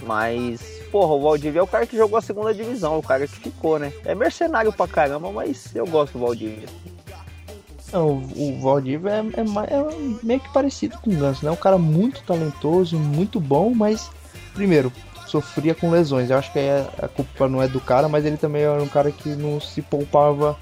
[0.03, 3.39] Mas, porra, o Valdívia é o cara que jogou a segunda divisão, o cara que
[3.39, 3.93] ficou, né?
[4.03, 6.67] É mercenário pra caramba, mas eu gosto do Valdívia.
[7.93, 11.51] Não, o Valdívia é, é é meio que parecido com o Ganso, né?
[11.51, 14.11] Um cara muito talentoso, muito bom, mas,
[14.53, 14.91] primeiro,
[15.35, 16.29] sofria com lesões.
[16.29, 16.69] Eu acho que aí
[17.01, 19.81] a culpa não é do cara, mas ele também era um cara que não se
[19.81, 20.57] poupava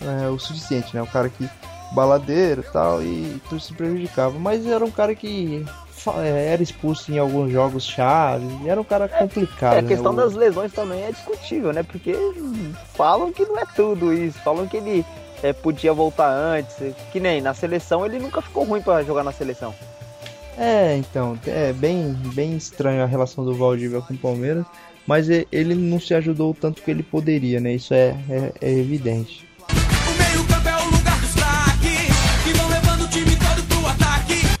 [0.00, 1.02] é, o suficiente, né?
[1.02, 1.48] Um cara que
[1.92, 4.38] baladeiro e tal, e tudo se prejudicava.
[4.38, 5.64] Mas era um cara que
[6.22, 9.74] é, era expulso em alguns jogos chaves, e era um cara complicado.
[9.74, 10.22] É, a questão né?
[10.22, 11.82] Das lesões também é discutível, né?
[11.82, 12.14] Porque
[12.94, 14.38] falam que não é tudo isso.
[14.40, 15.04] Falam que ele
[15.42, 16.76] é, podia voltar antes.
[17.10, 19.74] Que nem na seleção ele nunca ficou ruim pra jogar na seleção.
[20.56, 24.64] É, então, é bem, bem estranho a relação do Valdívia com o Palmeiras,
[25.06, 27.72] mas ele não se ajudou o tanto que ele poderia, né?
[27.74, 29.48] Isso é, é, é evidente.
[29.68, 30.34] É
[34.26, 34.54] que.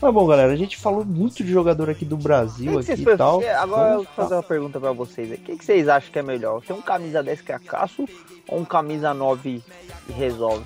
[0.00, 3.02] Mas bom, galera, a gente falou muito de jogador aqui do Brasil Que que aqui
[3.02, 3.40] e tal.
[3.40, 3.60] pensam?
[3.60, 5.30] Agora eu vou fazer uma pergunta pra vocês.
[5.32, 6.62] O que, que vocês acham que é melhor?
[6.62, 8.06] Ter um camisa 10 cracaço
[8.46, 9.62] ou um camisa 9
[10.08, 10.64] e resolve?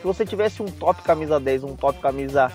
[0.00, 2.50] Se você tivesse um top camisa 10, um top camisa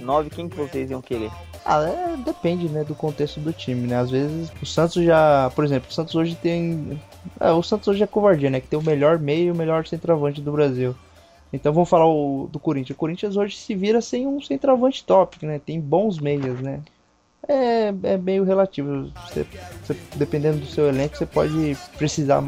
[0.00, 1.30] 9, quem que vocês iam querer?
[1.64, 3.96] Ah, é, depende, né, do contexto do time, né?
[3.96, 7.00] Às vezes o Santos já, por exemplo, o Santos hoje tem,
[7.40, 8.60] é, o Santos hoje é covardia, né?
[8.60, 10.94] Que tem o melhor meio e o melhor centroavante do Brasil.
[11.52, 12.96] Então vamos falar o, do Corinthians.
[12.96, 15.58] O Corinthians hoje se vira sem um centroavante top, né?
[15.58, 16.80] Tem bons meias, né?
[17.48, 19.10] É, é meio relativo.
[20.14, 22.42] Dependendo do seu elenco, você pode precisar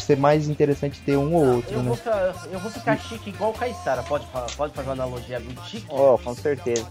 [0.00, 1.88] ser mais interessante ter um ou outro, Eu né?
[1.88, 4.02] vou, ficar, eu vou ficar chique igual o Caissara.
[4.02, 5.86] Pode, falar- pode fazer uma analogia muito chique?
[5.88, 6.86] Oh, com certeza.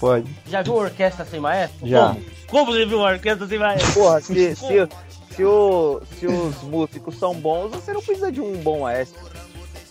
[0.00, 0.28] Pode.
[0.46, 1.86] Já viu orquestra sem maestro?
[1.86, 2.08] Já.
[2.08, 2.24] Como?
[2.48, 3.92] Como você viu uma orquestra sem maestro?
[3.94, 4.88] Porra, se, se,
[5.36, 9.20] se, o- se os músicos são bons, você não precisa de um bom maestro.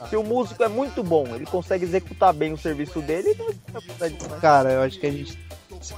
[0.09, 3.81] Se o músico é muito bom, ele consegue executar bem o serviço dele, ele não
[3.81, 4.39] um.
[4.39, 5.37] Cara, eu acho que a gente.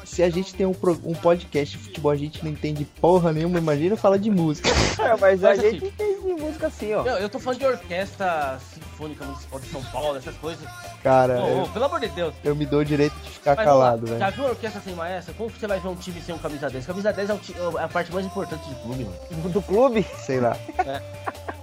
[0.06, 3.32] Se a gente tem um, pro- um podcast de futebol, a gente não entende porra
[3.34, 4.70] nenhuma, imagina falar de música.
[5.00, 7.04] É, mas a Mas assim- gente entende de música assim, ó.
[7.04, 10.68] Meu, eu tô falando de orquestra sinfônica municipal de São Paulo, essas coisas.
[11.02, 12.34] Cara, eu, pelo amor de Deus.
[12.44, 14.20] eu me dou o direito de ficar Mas calado, velho.
[14.20, 15.34] Já viu a orquestra sem maestro?
[15.36, 16.86] Como que você vai ver um time sem um camisa 10?
[16.86, 19.50] Camisa 10 é, o é a parte mais importante do clube, mano.
[19.50, 20.58] Do clube, Sei lá.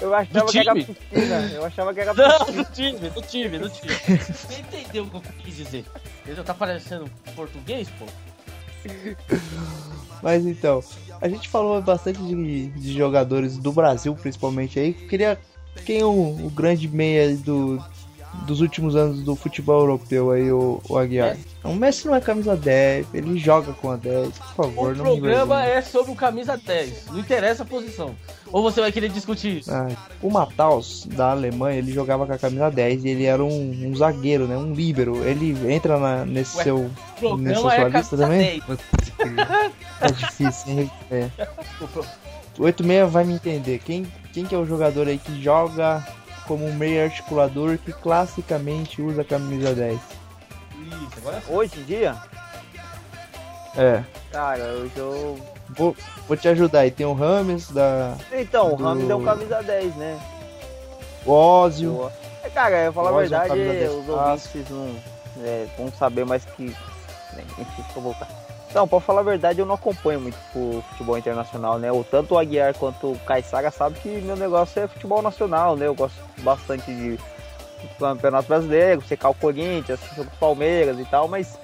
[0.00, 1.50] eu achava Do que era piscina.
[1.52, 3.94] Eu achava que era Não, do time, do time, do time.
[4.18, 5.84] Você entendeu o que eu quis dizer?
[6.22, 6.44] Entendeu?
[6.44, 8.06] Tá parecendo português, pô?
[10.22, 10.82] Mas então,
[11.20, 14.92] a gente falou bastante de, de jogadores do Brasil, principalmente aí.
[14.92, 15.38] Queria.
[15.86, 17.82] Quem é o, o grande meia do,
[18.46, 21.36] dos últimos anos do futebol europeu aí, o, o Aguiar?
[21.64, 25.04] O Messi não é camisa 10, ele joga com a 10, por favor, O não
[25.04, 27.06] programa é sobre o camisa 10.
[27.10, 28.14] Não interessa a posição.
[28.50, 29.72] Ou você vai querer discutir isso?
[29.72, 29.88] Ah,
[30.20, 33.94] o Matthaus, da Alemanha, ele jogava com a camisa 10 e ele era um, um
[33.94, 34.56] zagueiro, né?
[34.56, 35.24] Um líbero.
[35.24, 36.90] Ele entra na, nesse Ué, seu.
[37.38, 38.62] Nessa é sua lista camisa também?
[38.66, 39.72] 10.
[40.02, 40.90] É difícil, hein?
[41.12, 41.30] É.
[42.58, 43.78] O 86 vai me entender.
[43.78, 46.04] Quem, quem que é o jogador aí que joga
[46.46, 49.94] como um meio articulador que classicamente usa a camisa 10?
[49.94, 51.54] Isso, agora sim.
[51.54, 52.16] Hoje em dia,
[53.76, 54.02] É.
[54.30, 55.38] cara, hoje eu.
[55.70, 55.96] Vou,
[56.28, 56.90] vou te ajudar aí.
[56.90, 60.20] Tem o Rames, da Então, o Do- Ramos é um camisa 10, né?
[61.24, 62.10] o Ózio.
[62.44, 64.96] É, Cara, eu falo a é um verdade, camisa 10 os ouvintes não
[65.44, 66.64] é, vão saber mais que.
[66.64, 68.28] né, Enfim, deixa eu voltar.
[68.74, 71.92] Não, pra falar a verdade, eu não acompanho muito o futebol internacional, né?
[71.92, 75.86] O, tanto o Aguiar quanto o Caixaga sabe que meu negócio é futebol nacional, né?
[75.86, 77.18] Eu gosto bastante de
[77.98, 81.58] campeonato brasileiro, secar o Corinthians, o Palmeiras e tal, mas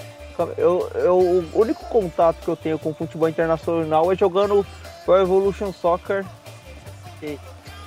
[0.56, 4.64] eu, eu, o único contato que eu tenho com o futebol internacional é jogando
[5.04, 6.24] Pro Evolution Soccer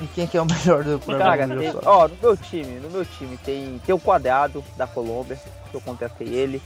[0.01, 3.05] E quem que é o melhor do Cara, tem- ó, no meu time, no meu
[3.05, 6.61] time tem, tem o quadrado da Colômbia, que eu contratei ele.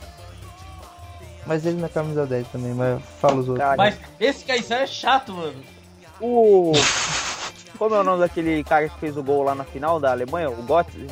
[1.45, 3.59] Mas ele na camisa 10 também, mas fala os outros.
[3.59, 5.55] Cara, Mas esse Caissara é chato, mano.
[6.19, 6.71] o.
[7.77, 10.49] Como é o nome daquele cara que fez o gol lá na final da Alemanha?
[10.49, 11.07] O Götze?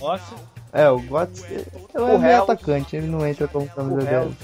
[0.00, 0.34] Nossa.
[0.72, 4.24] É, o Götze ele é O meio atacante, ele não entra como camisa Real.
[4.26, 4.36] 10.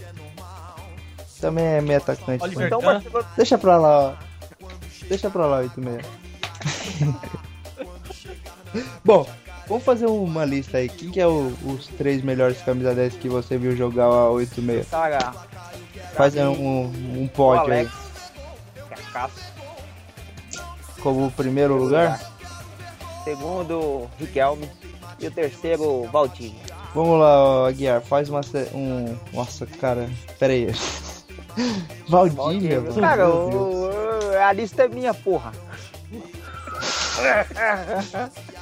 [1.41, 2.43] Também é meio atacante.
[2.43, 2.93] Oliver Então o Kahn.
[2.95, 3.29] Barcelona.
[3.37, 4.15] Deixa pra lá, ó.
[5.09, 6.05] Deixa pra lá, 86.
[9.05, 9.27] Bom,
[9.69, 10.89] vamos fazer uma lista aí.
[10.89, 14.89] Quem que é o- os três melhores camisa 10 que você viu jogar a 86?
[14.89, 15.19] Cara.
[15.19, 17.81] pra Faz mim, um, um pódio aí.
[17.81, 17.93] Alex.
[18.91, 19.53] É caço.
[21.03, 22.21] Como primeiro lugar.
[23.25, 24.69] Segundo, Riquelme.
[25.21, 26.55] E o terceiro, Valdinho.
[26.95, 28.41] Vamos lá, Aguiar, faz uma.
[28.73, 29.17] Um.
[29.33, 30.09] Nossa, cara,
[30.39, 30.73] pera aí.
[32.09, 33.01] Valdívia, mano.
[33.01, 33.91] Cara, o-
[34.43, 35.53] a lista é minha, porra.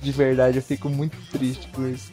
[0.00, 2.10] De verdade, eu fico muito triste com isso.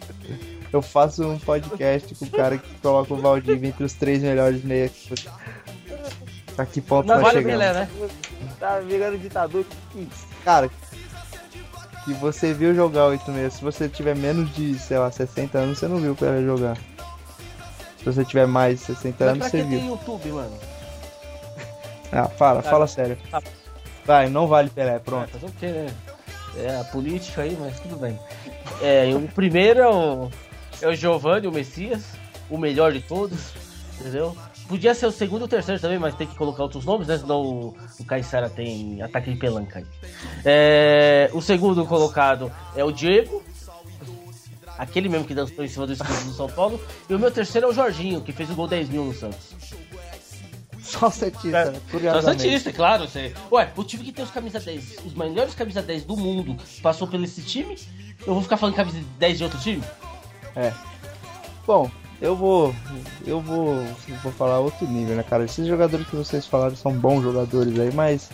[0.72, 4.64] Eu faço um podcast com o cara que coloca o Valdívia entre os três melhores
[4.64, 4.92] meias.
[6.58, 7.60] A que ponto Não nós vale chegamos?
[7.60, 7.90] Pelé, né?
[8.60, 9.66] Tá virando ditador.
[9.92, 10.08] Que
[10.44, 10.70] Cara,
[12.06, 13.54] que você viu jogar 86.
[13.54, 16.78] Se você tiver menos de, sei lá, 60 anos, você não viu o Pelé jogar.
[17.98, 19.90] Se você tiver mais de 60 Mas anos, você que tem viu.
[19.90, 20.58] YouTube, mano?
[22.12, 23.18] Ah, fala, fala sério.
[23.30, 23.42] Tá.
[24.06, 25.30] Vai, não vale Pelé, É, pronto.
[25.30, 25.88] fazer o quê, né?
[26.58, 28.20] É a política aí, mas tudo bem.
[28.82, 30.30] É, o primeiro é o,
[30.82, 32.04] é o Giovanni, o Messias,
[32.50, 33.54] o melhor de todos,
[34.00, 34.36] entendeu?
[34.68, 37.18] Podia ser o segundo e o terceiro também, mas tem que colocar outros nomes, né?
[37.18, 39.86] Senão o, o Caissara tem ataque de pelanca aí.
[40.46, 43.44] É, o segundo colocado é o Diego,
[44.78, 46.80] aquele mesmo que dançou em cima do escudo do São Paulo.
[47.10, 49.56] E o meu terceiro é o Jorginho, que fez o gol 10 mil no Santos.
[50.90, 51.74] Só Santista, É, né?
[51.74, 52.42] É o Curiosamente.
[52.44, 53.08] Santista, claro.
[53.08, 53.34] Você...
[53.52, 57.08] Ué, o time que tem os camisa 10, os melhores camisa 10 do mundo, passou
[57.08, 57.78] por esse time,
[58.26, 59.84] eu vou ficar falando camisa 10 de outro time?
[61.66, 61.90] Bom,
[62.22, 62.74] eu vou.
[63.26, 63.84] Eu vou.
[64.24, 65.46] Vou falar outro nível, né, cara?
[65.46, 68.30] Esses jogadores que vocês falaram são bons jogadores aí, mas.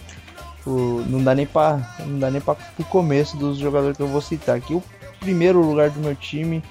[0.66, 1.80] o- não dá nem pra.
[2.00, 4.74] Não dá nem pra pro começo dos jogadores que eu vou citar aqui.
[4.74, 4.84] O
[5.20, 6.64] primeiro lugar do meu time.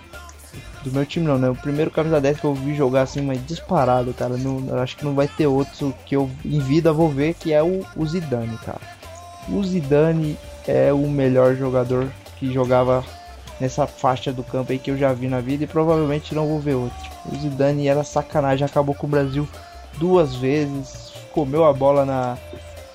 [0.82, 1.48] Do meu time não, né?
[1.48, 4.36] O primeiro camisa 10 que eu vi jogar assim, mas disparado, cara.
[4.36, 7.52] Não, eu acho que não vai ter outro que eu em vida vou ver, que
[7.52, 8.80] é o, o Zidane, cara.
[9.48, 10.36] O Zidane
[10.66, 13.04] é o melhor jogador que jogava
[13.60, 16.60] nessa faixa do campo aí que eu já vi na vida e provavelmente não vou
[16.60, 17.10] ver outro.
[17.30, 19.48] O Zidane era sacanagem, acabou com o Brasil
[19.98, 22.36] duas vezes, comeu a bola na,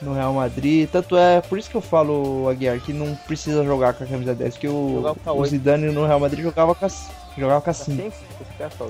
[0.01, 0.89] no Real Madrid.
[0.89, 4.33] Tanto é, por isso que eu falo, Aguiar, que não precisa jogar com a camisa
[4.33, 5.45] 10, que o, o.
[5.45, 6.89] Zidane no Real Madrid jogava com a,
[7.39, 7.91] jogava com a 5.
[7.91, 8.89] Assim, esse cara só.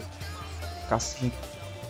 [0.87, 1.35] com a 5.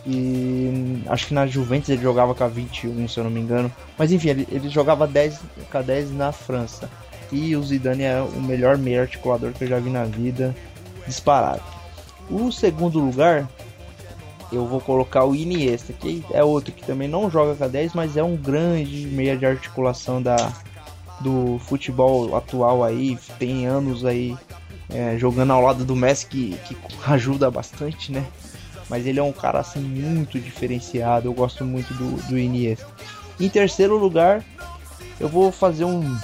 [0.06, 3.70] E acho que na Juventus ele jogava com a 21, se eu não me engano.
[3.98, 5.40] Mas enfim, ele, ele jogava 10
[5.70, 6.88] com a 10 na França.
[7.30, 10.54] E o Zidane é o melhor meio articulador que eu já vi na vida,
[11.06, 11.62] disparado.
[12.28, 13.48] O segundo lugar,
[14.50, 17.94] eu vou colocar o Iniesta, que é outro que também não joga com a 10,
[17.94, 20.52] mas é um grande meia de articulação da,
[21.20, 23.16] do futebol atual aí.
[23.38, 24.36] Tem anos aí
[24.92, 26.76] é, jogando ao lado do Messi, que, que
[27.06, 28.24] ajuda bastante, né?
[28.88, 31.28] Mas ele é um cara assim muito diferenciado.
[31.28, 32.86] Eu gosto muito do, do Iniesta.
[33.38, 34.44] Em terceiro lugar,
[35.20, 36.16] eu vou fazer um.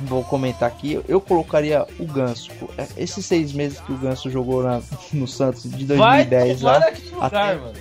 [0.00, 1.00] Vou comentar aqui.
[1.06, 2.50] Eu colocaria o Ganso.
[2.96, 4.82] Esses seis meses que o Ganso jogou na-
[5.12, 6.86] no Santos de 2010 Vai lá.
[6.86, 7.74] lugar, até- mano.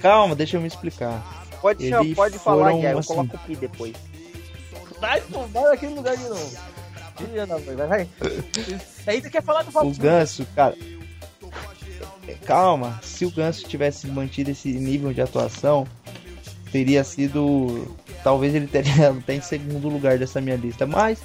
[0.00, 1.22] Calma, deixa eu me explicar.
[1.60, 3.92] Pode, Ele chamar, pode falar, foram, Guilherme, eu assim- coloco o pi depois.
[5.00, 6.56] Vai tomar naquele lugar de novo.
[7.76, 8.08] Vai, vai.
[9.06, 9.96] Aí quer falar do O Valtinho.
[9.96, 10.76] Ganso, cara.
[12.44, 15.86] Calma, se o Ganso tivesse mantido esse nível de atuação,
[16.70, 17.96] teria sido.
[18.22, 20.86] Talvez ele teria até em segundo lugar dessa minha lista.
[20.86, 21.20] Mas,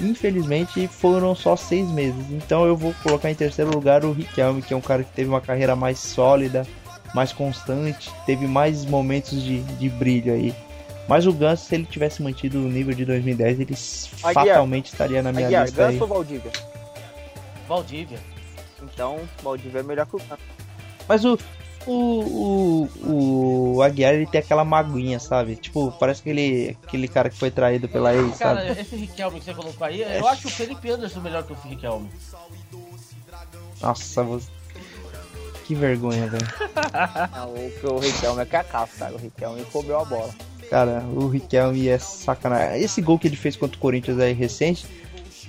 [0.00, 2.24] infelizmente, foram só seis meses.
[2.30, 5.28] Então eu vou colocar em terceiro lugar o Riquelme, que é um cara que teve
[5.28, 6.66] uma carreira mais sólida,
[7.14, 10.54] mais constante, teve mais momentos de, de brilho aí
[11.08, 13.74] Mas o Ganso, se ele tivesse mantido o nível de 2010, ele
[14.22, 14.46] Aguiar.
[14.46, 15.92] fatalmente estaria na minha Aguiar, lista aí.
[15.92, 16.52] Ganso ou Valdívia?
[17.68, 18.18] Valdívia.
[18.82, 20.42] Então, Valdívia é melhor que o Ganso.
[21.06, 21.38] Mas o,
[21.86, 25.56] o, o, o Aguiar, ele tem aquela maguinha, sabe?
[25.56, 28.80] Tipo, parece aquele, aquele cara que foi traído pela ex, Cara, sabe?
[28.80, 32.08] esse Riquelme que você colocou aí, eu acho o Felipe Anderson melhor que o Riquelme.
[33.82, 34.48] Nossa, você...
[35.66, 36.46] que vergonha, velho.
[37.84, 39.14] O, o Riquelme é cacaço, cara.
[39.14, 40.34] O Riquelme comeu a bola.
[40.74, 42.82] Cara, o Riquelme é sacanagem.
[42.82, 44.84] Esse gol que ele fez contra o Corinthians aí recente,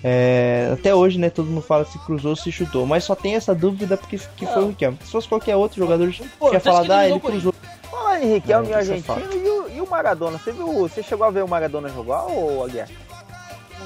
[0.03, 3.34] é, até hoje, né, todo mundo fala se cruzou ou se chutou, mas só tem
[3.34, 4.99] essa dúvida porque que foi o Riquelme.
[5.03, 7.55] Se fosse qualquer outro jogador, Pô, tinha falado, que ah, ele cruzou.
[7.89, 10.38] Fala em Riquelme e é argentino e o, e o Maradona.
[10.38, 10.67] Você viu?
[10.88, 12.88] Você chegou a ver o Maradona jogar ou Aguiar?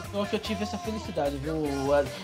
[0.09, 1.55] Então que eu tive essa felicidade, viu?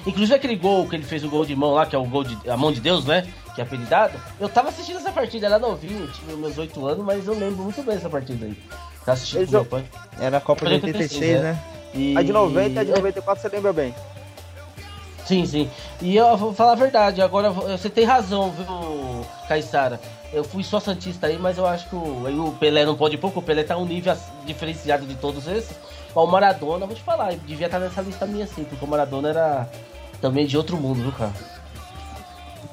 [0.05, 2.25] Inclusive aquele gol que ele fez o gol de mão lá, que é o gol
[2.25, 3.25] de a mão de Deus, né?
[3.53, 4.19] Que é apelidado.
[4.41, 7.81] Eu tava assistindo essa partida, era novinho, tinha meus 8 anos, mas eu lembro muito
[7.81, 8.57] bem essa partida aí.
[9.05, 9.89] Tava assistindo Ele com meu jogou- pai.
[10.19, 11.59] Era a Copa de 86, né?
[11.93, 12.17] E...
[12.17, 13.93] A de 90 e a de 94 você lembra bem.
[15.25, 15.69] Sim, sim.
[16.01, 19.99] E eu vou falar a verdade, agora você tem razão, viu, Caissara?
[20.31, 23.17] Eu fui só Santista aí, mas eu acho que o, o Pelé não pode ir
[23.17, 25.75] pouco, o Pelé tá um nível diferenciado de todos esses.
[26.13, 29.29] O Maradona, vou te falar, ele devia estar nessa lista minha assim, porque o Maradona
[29.29, 29.69] era
[30.21, 31.33] também de outro mundo, viu, cara?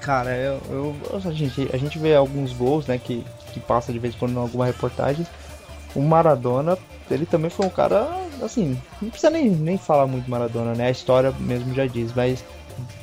[0.01, 3.99] Cara, eu, eu- a, gente, a gente vê alguns gols, né, que, que passa de
[3.99, 5.27] vez em quando em alguma reportagem.
[5.95, 6.79] O Maradona,
[7.11, 8.09] ele também foi um cara,
[8.43, 10.87] assim, não precisa nem, nem falar muito Maradona, né?
[10.87, 12.45] A história mesmo já diz, mas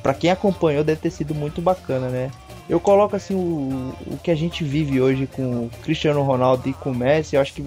[0.02, 2.32] pra quem acompanhou deve ter sido muito bacana, né?
[2.68, 6.74] Eu coloco assim o, o que a gente vive hoje com o Cristiano Ronaldo e
[6.74, 7.64] com o Messi, eu acho que,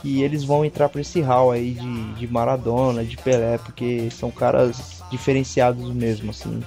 [0.00, 4.30] que eles vão entrar pra esse hall aí de, de Maradona, de Pelé, porque são
[4.30, 6.62] caras diferenciados mesmo, assim.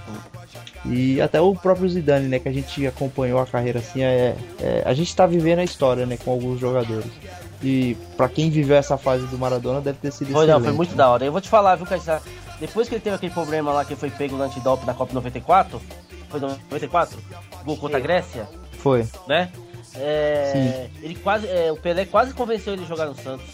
[0.86, 4.82] E até o próprio Zidane, né, que a gente acompanhou a carreira assim, é, é-
[4.86, 7.12] a gente tá vivendo a história, né, com alguns jogadores.
[7.64, 10.92] E pra quem viveu essa fase do Maradona deve ter sido Foi, não, foi muito
[10.92, 10.98] né?
[10.98, 11.26] da hora.
[11.26, 12.22] Eu vou te falar, viu, Caissara?
[12.60, 15.82] Depois que ele teve aquele problema lá que foi pego no antidoping da Copa 94,
[16.30, 17.18] foi 94?
[17.66, 18.48] Gol contra a Grécia,
[18.80, 19.06] Foi.
[19.28, 19.52] né?
[19.96, 23.46] É, ele quase, é, o Pelé quase convenceu ele a jogar no Santos.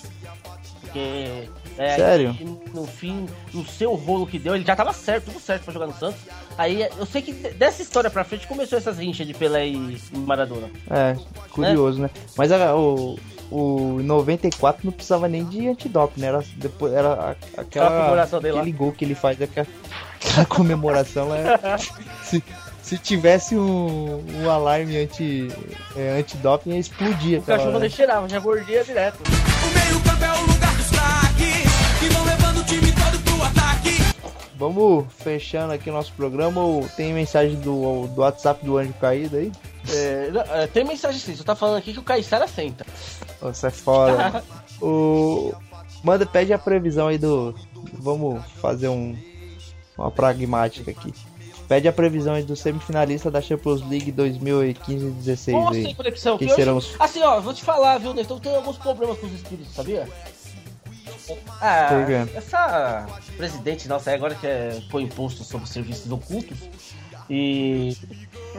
[0.81, 1.49] Porque.
[1.77, 2.29] é, Sério?
[2.39, 5.73] aí, no fim, no seu rolo que deu, ele já tava certo, tudo certo pra
[5.73, 6.19] jogar no Santos.
[6.57, 10.69] Aí eu sei que dessa história pra frente começou essas rinchas de Pelé e Maradona.
[10.89, 11.15] É,
[11.51, 12.09] curioso, né?
[12.37, 13.17] Mas a- o,
[13.51, 16.27] o 94 não precisava nem de antidoping, né?
[16.27, 18.59] Era, depois, era Aquela aquela, comemoração dele lá.
[18.61, 19.67] aquele gol que ele faz, aquela,
[20.21, 21.37] aquela comemoração lá.
[21.37, 21.77] é-
[22.23, 22.43] se,
[22.83, 25.47] se tivesse um, um alarme anti,
[25.95, 27.39] é, antidoping, ia explodir.
[27.39, 29.19] O cachorro nem cheirava, já mordia direto.
[29.25, 33.43] O meio campo é o lugar dos craques Que vão levando o time todo pro
[33.43, 33.97] ataque
[34.57, 36.61] Vamos fechando aqui o nosso programa.
[36.61, 39.51] ou Tem mensagem do, do WhatsApp do Anjo Caído aí?
[39.89, 40.31] É,
[40.63, 42.85] é, tem mensagem sim, você tá falando aqui que o Caissara senta.
[43.41, 44.43] Ô, Sai fora.
[44.81, 45.53] o...
[46.03, 47.55] Manda, pede a previsão aí do.
[47.93, 49.17] Vamos fazer um...
[49.97, 51.13] uma pragmática aqui.
[51.67, 55.93] Pede a previsão aí do semifinalista da Champions League 2015-16 Nossa, aí.
[55.95, 56.37] conexão.
[56.37, 58.39] Que hoje- serão os- Assim, ó, vou te falar, viu, Nestor?
[58.39, 60.07] Tem alguns problemas com os espíritos, sabia?
[61.61, 61.89] Ah,
[62.35, 66.57] essa presidente nossa aí agora que é, põe imposto sobre serviços ocultos
[67.29, 67.95] e.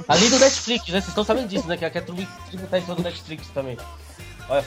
[0.06, 1.00] Além do Netflix, né?
[1.00, 1.76] Vocês estão sabendo disso, né?
[1.76, 3.76] Que quer tributar em cima do Netflix também.
[4.48, 4.64] Olha,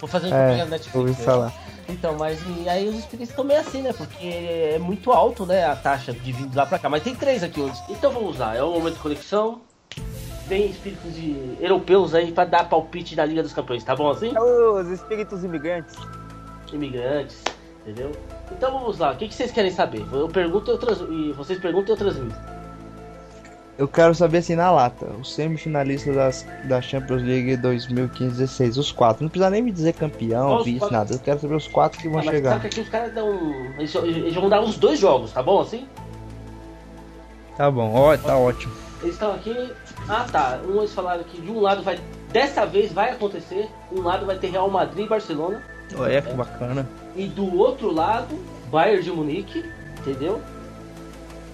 [0.00, 0.94] vou fazer um É, Netflix.
[0.94, 1.16] ouvi né?
[1.16, 1.52] falar.
[1.88, 3.92] Então, mas e aí os espíritos estão meio assim, né?
[3.92, 5.64] Porque é muito alto, né?
[5.64, 6.88] A taxa de vir de lá pra cá.
[6.88, 7.80] Mas tem três aqui hoje.
[7.88, 9.60] Então vamos lá, é o momento de conexão.
[10.46, 14.34] Vem espíritos de europeus aí pra dar palpite da Liga dos Campeões, tá bom assim?
[14.34, 15.94] É os espíritos imigrantes.
[16.70, 17.42] Imigrantes,
[17.80, 18.12] entendeu?
[18.52, 20.04] Então vamos lá, o que, que vocês querem saber?
[20.12, 21.00] Eu pergunto e, eu trans...
[21.00, 22.36] e vocês perguntam e eu transmito.
[23.76, 25.06] Eu quero saber assim na lata.
[25.20, 28.78] Os semifinalistas das, da Champions League 2015-16.
[28.78, 29.24] Os quatro.
[29.24, 30.96] Não precisa nem me dizer campeão, vice, quatro?
[30.96, 31.14] nada.
[31.14, 32.50] Eu quero saber os quatro que vão Ah, mas chegar.
[32.50, 33.32] sabe que aqui os caras dão.
[33.76, 35.88] Eles, eles vão dar uns dois jogos, tá bom assim?
[37.56, 38.72] Tá bom, ó, tá ótimo.
[39.02, 39.72] Eles estão aqui.
[40.08, 40.60] Ah tá.
[40.66, 41.98] Um eles falaram que de um lado vai.
[42.32, 43.68] Dessa vez vai acontecer.
[43.92, 45.62] Um lado vai ter Real Madrid e Barcelona.
[45.96, 46.88] Olha que bacana.
[47.14, 48.34] E do outro lado,
[48.70, 49.64] Bayern de Munique,
[50.00, 50.40] entendeu?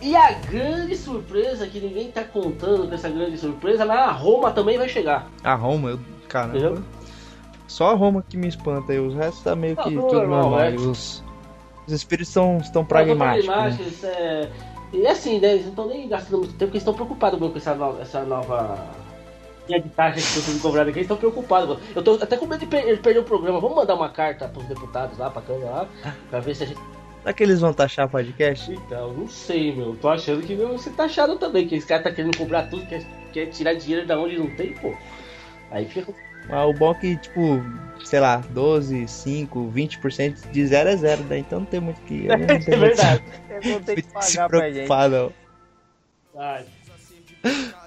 [0.02, 4.50] E a grande surpresa que ninguém tá contando com essa grande surpresa, mas a Roma
[4.50, 5.28] também vai chegar.
[5.44, 6.00] A Roma, eu.
[6.28, 6.58] Caramba.
[6.58, 6.82] Entendeu?
[7.66, 8.98] Só a Roma que me espanta aí.
[8.98, 10.70] Os restos tá meio Ah, que tudo normal, é.
[10.74, 11.22] Os,
[11.86, 13.46] os espíritos estão, estão pragmáticos.
[13.46, 13.68] são né?
[13.76, 14.50] pragmáticos, é...
[14.92, 15.52] E assim, né?
[15.52, 18.02] Eles não estão nem gastando muito tempo, porque eles estão preocupados com essa nova.
[18.02, 18.86] Essa nova...
[19.68, 21.78] linha de taxa que estão sendo cobrada aqui, eles estão preocupados.
[21.94, 23.60] Eu tô até com medo de per- ele perder o programa.
[23.60, 25.88] Vamos mandar uma carta pros deputados lá, pra Câmara lá,
[26.28, 26.80] pra ver se a gente.
[27.22, 28.72] Será que eles vão taxar podcast?
[28.72, 29.94] Então, não sei, meu.
[29.96, 33.02] Tô achando que não ser taxado também, que esse cara tá querendo cobrar tudo, quer,
[33.32, 34.94] quer tirar dinheiro da onde não tem, pô.
[35.70, 36.12] Aí fica.
[36.48, 37.62] Mas o bom é que, tipo,
[38.04, 41.38] sei lá, 12, 5, 20% de 0 é 0, né?
[41.38, 42.26] Então não tem muito que.
[42.26, 43.22] Não tem É verdade.
[43.50, 44.72] Eu vou ter que muito se pagar pra gente.
[44.86, 45.32] preocupar, não.
[46.36, 46.64] Ai,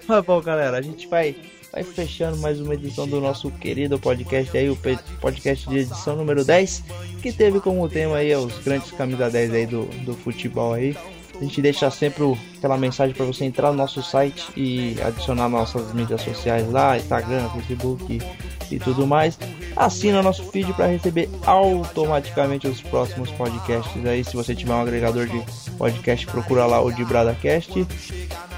[0.07, 1.35] Mas bom, galera, a gente vai,
[1.73, 4.77] vai fechando mais uma edição do nosso querido podcast aí, o
[5.19, 6.83] podcast de edição número 10,
[7.19, 10.95] que teve como tema aí os grandes camisa 10 aí do, do futebol aí.
[11.35, 12.23] A gente deixa sempre
[12.59, 17.49] aquela mensagem para você entrar no nosso site e adicionar nossas mídias sociais lá, Instagram,
[17.49, 18.21] Facebook
[18.69, 19.39] e, e tudo mais.
[19.75, 24.23] Assina nosso feed para receber automaticamente os próximos podcasts aí.
[24.23, 25.43] Se você tiver um agregador de
[25.75, 27.87] podcast, procura lá o de BradaCast.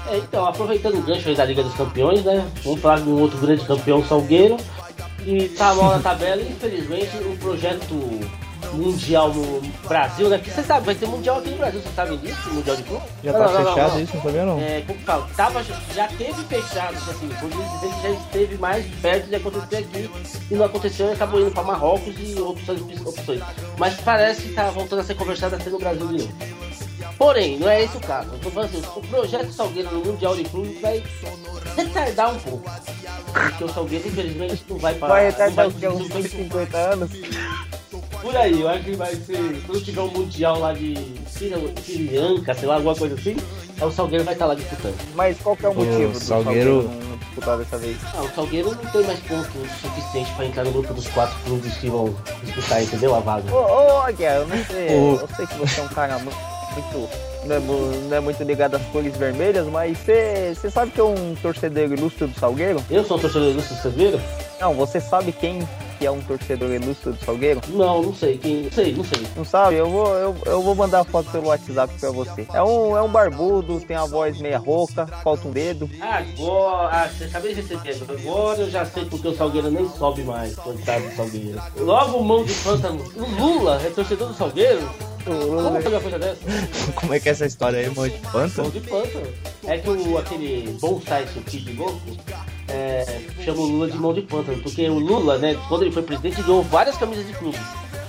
[0.08, 2.46] É, então, aproveitando o gancho aí da Liga dos Campeões, né?
[2.64, 4.56] Vamos falar de um outro grande campeão Salgueiro.
[5.24, 8.20] E tá mal na tabela, infelizmente, o projeto
[8.72, 10.38] mundial no Brasil, né?
[10.38, 12.50] Porque você sabe, vai ter mundial aqui no Brasil, você sabe disso?
[12.52, 13.02] Mundial de clube?
[13.24, 14.00] Já Não, tá não, fechado não.
[14.00, 14.60] isso, não sabia não?
[14.60, 15.28] É, como que fala?
[15.36, 20.10] Tava, já teve fechado, assim, podia dizer que já esteve mais perto de acontecer aqui
[20.50, 23.40] e não aconteceu e acabou indo para Marrocos e outras opções.
[23.78, 26.34] Mas parece que tá voltando a ser conversado até no Brasil de novo.
[27.18, 28.28] Porém, não é esse o caso.
[28.32, 31.02] Eu tô falando assim, o projeto Salgueiro no Mundial de Clubes vai
[31.76, 32.70] retardar um pouco.
[33.32, 35.08] Porque o Salgueiro, infelizmente, não vai para.
[35.08, 35.88] Vai retardar vai o que?
[35.88, 37.10] Uns 150 anos?
[38.20, 39.62] por aí, eu acho que vai ser.
[39.66, 40.94] Quando tiver um mundial lá de
[42.12, 43.36] Lanka, sei lá, alguma coisa assim,
[43.80, 44.96] aí o Salgueiro vai estar lá disputando.
[45.14, 47.96] Mas qual que é o motivo do Salgueiro- Salgueiro não disputar dessa vez?
[48.14, 51.74] Ah, o Salgueiro não tem mais pontos suficiente pra entrar no grupo dos quatro clubes
[51.76, 53.14] que vão disputar, entendeu?
[53.14, 53.54] A vaga.
[53.54, 56.30] Ô, ô Aguiar, eu não sei, eu sei que você é um cara mu-
[56.76, 57.08] muito,
[57.44, 61.34] não é, não é muito ligado às cores vermelhas, mas você sabe que é um
[61.40, 62.82] torcedor ilustre do Salgueiro?
[62.90, 64.20] Eu sou um torcedor ilustre, vocês viram?
[64.60, 65.66] Não, você sabe quem
[65.98, 67.60] que é um torcedor ilustre do Salgueiro?
[67.68, 68.38] Não, não sei.
[68.38, 68.62] Quem...
[68.62, 69.26] Não sei, não sei.
[69.36, 69.76] Não sabe?
[69.76, 72.46] Eu vou, eu, eu vou mandar a foto pelo WhatsApp pra você.
[72.52, 75.88] É um, é um barbudo, tem a voz meia rouca, falta um dedo.
[76.00, 77.96] Agora, ah, você acabei de receber.
[78.08, 81.60] Agora eu já sei porque o Salgueiro nem sobe mais, coitado do Salgueiro.
[81.78, 83.04] Logo, mão de pântano.
[83.16, 84.88] O Lula é torcedor do Salgueiro?
[85.24, 86.40] Como fazer uma coisa dessa?
[86.94, 88.70] Como é que é essa história aí, mão de Mão pântano?
[88.70, 89.26] de pântano.
[89.64, 92.00] É que o, aquele bonsai Kid louco
[92.68, 96.02] é, chama o Lula de mão de pântano, porque o Lula, né, quando ele foi
[96.02, 97.60] presidente, ganhou várias camisas de clubes,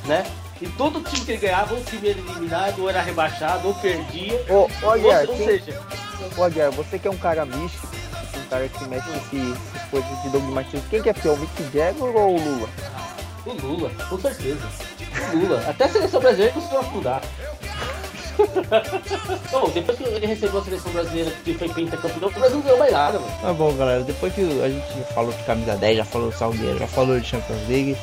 [0.05, 0.25] né?
[0.61, 3.73] E todo time que ele ganhava, ou o time era eliminado, ou era rebaixado, ou
[3.75, 4.43] perdia.
[4.49, 5.79] Ô, ô Aguiar, ou, seja,
[6.35, 7.87] ô, Aguiar, você que é um cara místico,
[8.35, 11.63] um cara que mexe com essas coisas de dogmatismo, quem que é pior, o Mick
[11.71, 12.69] Jagger ou o Lula?
[13.47, 14.67] o Lula, com certeza.
[15.33, 15.63] O Lula.
[15.67, 17.21] Até a seleção brasileira conseguiu afundar.
[19.51, 22.79] Bom, depois que ele recebeu a seleção brasileira que foi pentacampeão, o Brasil não ganhou
[22.79, 23.31] mais nada, mano.
[23.41, 24.03] Tá bom, galera.
[24.03, 27.25] Depois que a gente falou de camisa 10, já falou do Salgueiro, já falou de
[27.25, 27.97] Champions League,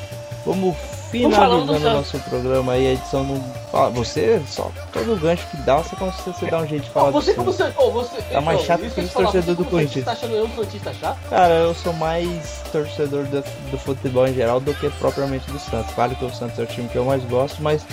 [0.45, 0.75] vamos
[1.11, 3.91] finalizando o nosso programa aí, a edição não.
[3.91, 7.11] Você, só todo gancho que dá, você consegue você dá um jeito de falar Ó,
[7.11, 9.93] você do como você, ó, você Tá mais chato que eu o torcedor do Corinthians.
[9.93, 11.19] Você tá achando eu um santista chato?
[11.29, 15.93] Cara, eu sou mais torcedor do, do futebol em geral do que propriamente do Santos.
[15.93, 17.85] Claro que o Santos é o time que eu mais gosto, mas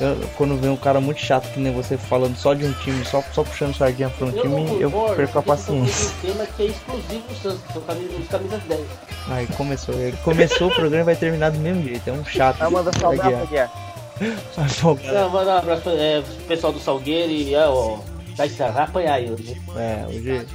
[0.00, 3.04] eu- quando vem um cara muito chato que nem você falando só de um time,
[3.04, 6.06] só, só puxando sardinha pra um Eu time, não eu concordo, perco a tá paciência.
[6.08, 8.86] um tema que é exclusivo do Santos, são camisas, camisas 10.
[9.28, 12.58] Aí começou, ele começou o programa e vai terminar do mesmo jeito, é um chato.
[12.62, 12.90] Ah, manda.
[14.56, 17.98] Mas, bom, galera, Não, manda um abraço pro é, pessoal do Salgueiro e é, ó,
[18.34, 19.60] vai, se- vai apanhar aí hoje.
[19.76, 20.46] É, hoje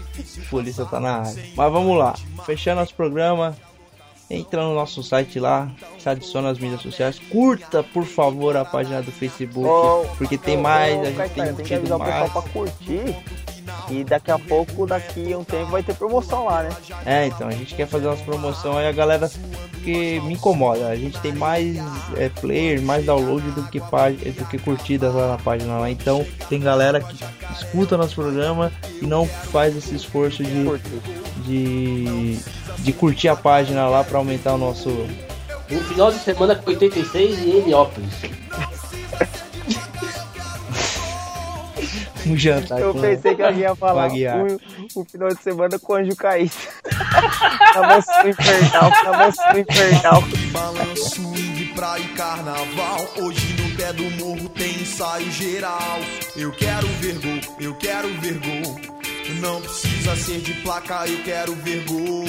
[0.46, 1.44] a polícia tá na área.
[1.56, 2.16] Mas vamos lá,
[2.46, 3.56] fechando nosso programa.
[4.34, 5.70] Entra no nosso site lá,
[6.00, 10.58] se adiciona as mídias sociais, curta por favor a página do Facebook, Ô, porque tem
[10.58, 12.32] ô, mais, ô, a gente tem tem que avisar o pessoal mais.
[12.32, 13.16] pra curtir.
[13.90, 16.70] E daqui a pouco, daqui a um tempo, vai ter promoção lá, né?
[17.06, 19.30] É, então, a gente quer fazer umas promoções aí, a galera
[19.82, 20.88] que me incomoda.
[20.88, 21.78] A gente tem mais
[22.16, 25.90] é, player, mais download do que, do que curtidas lá na página lá.
[25.90, 27.16] Então, tem galera que
[27.54, 28.72] escuta nosso programa
[29.02, 31.02] e não faz esse esforço de, Curtir.
[31.46, 32.38] de,
[32.80, 34.90] de curtir a página lá pra aumentar o nosso.
[35.70, 38.14] No final de semana com 86 e Heliópolis.
[42.26, 42.80] um jantar.
[42.80, 46.16] Eu com- pensei que alguém ia falar o, o final de semana com o anjo
[46.16, 46.52] caído.
[47.76, 50.24] na mansão infernal, na mansão infernal.
[50.52, 53.06] Balanço, swing, praia e carnaval.
[53.18, 56.00] Hoje no pé do morro tem ensaio geral.
[56.36, 59.01] Eu quero ver gol, eu quero ver gol.
[59.40, 62.26] Não precisa ser de placa, eu quero ver gol.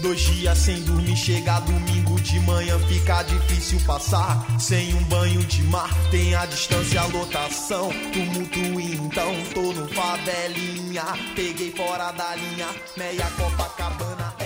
[0.00, 4.46] Dois dias sem dormir, chega domingo de manhã, fica difícil passar.
[4.58, 7.90] Sem um banho de mar, tem a distância, a lotação.
[8.12, 11.04] Tumulto então, tô no favelinha.
[11.34, 14.37] Peguei fora da linha, meia Copacabana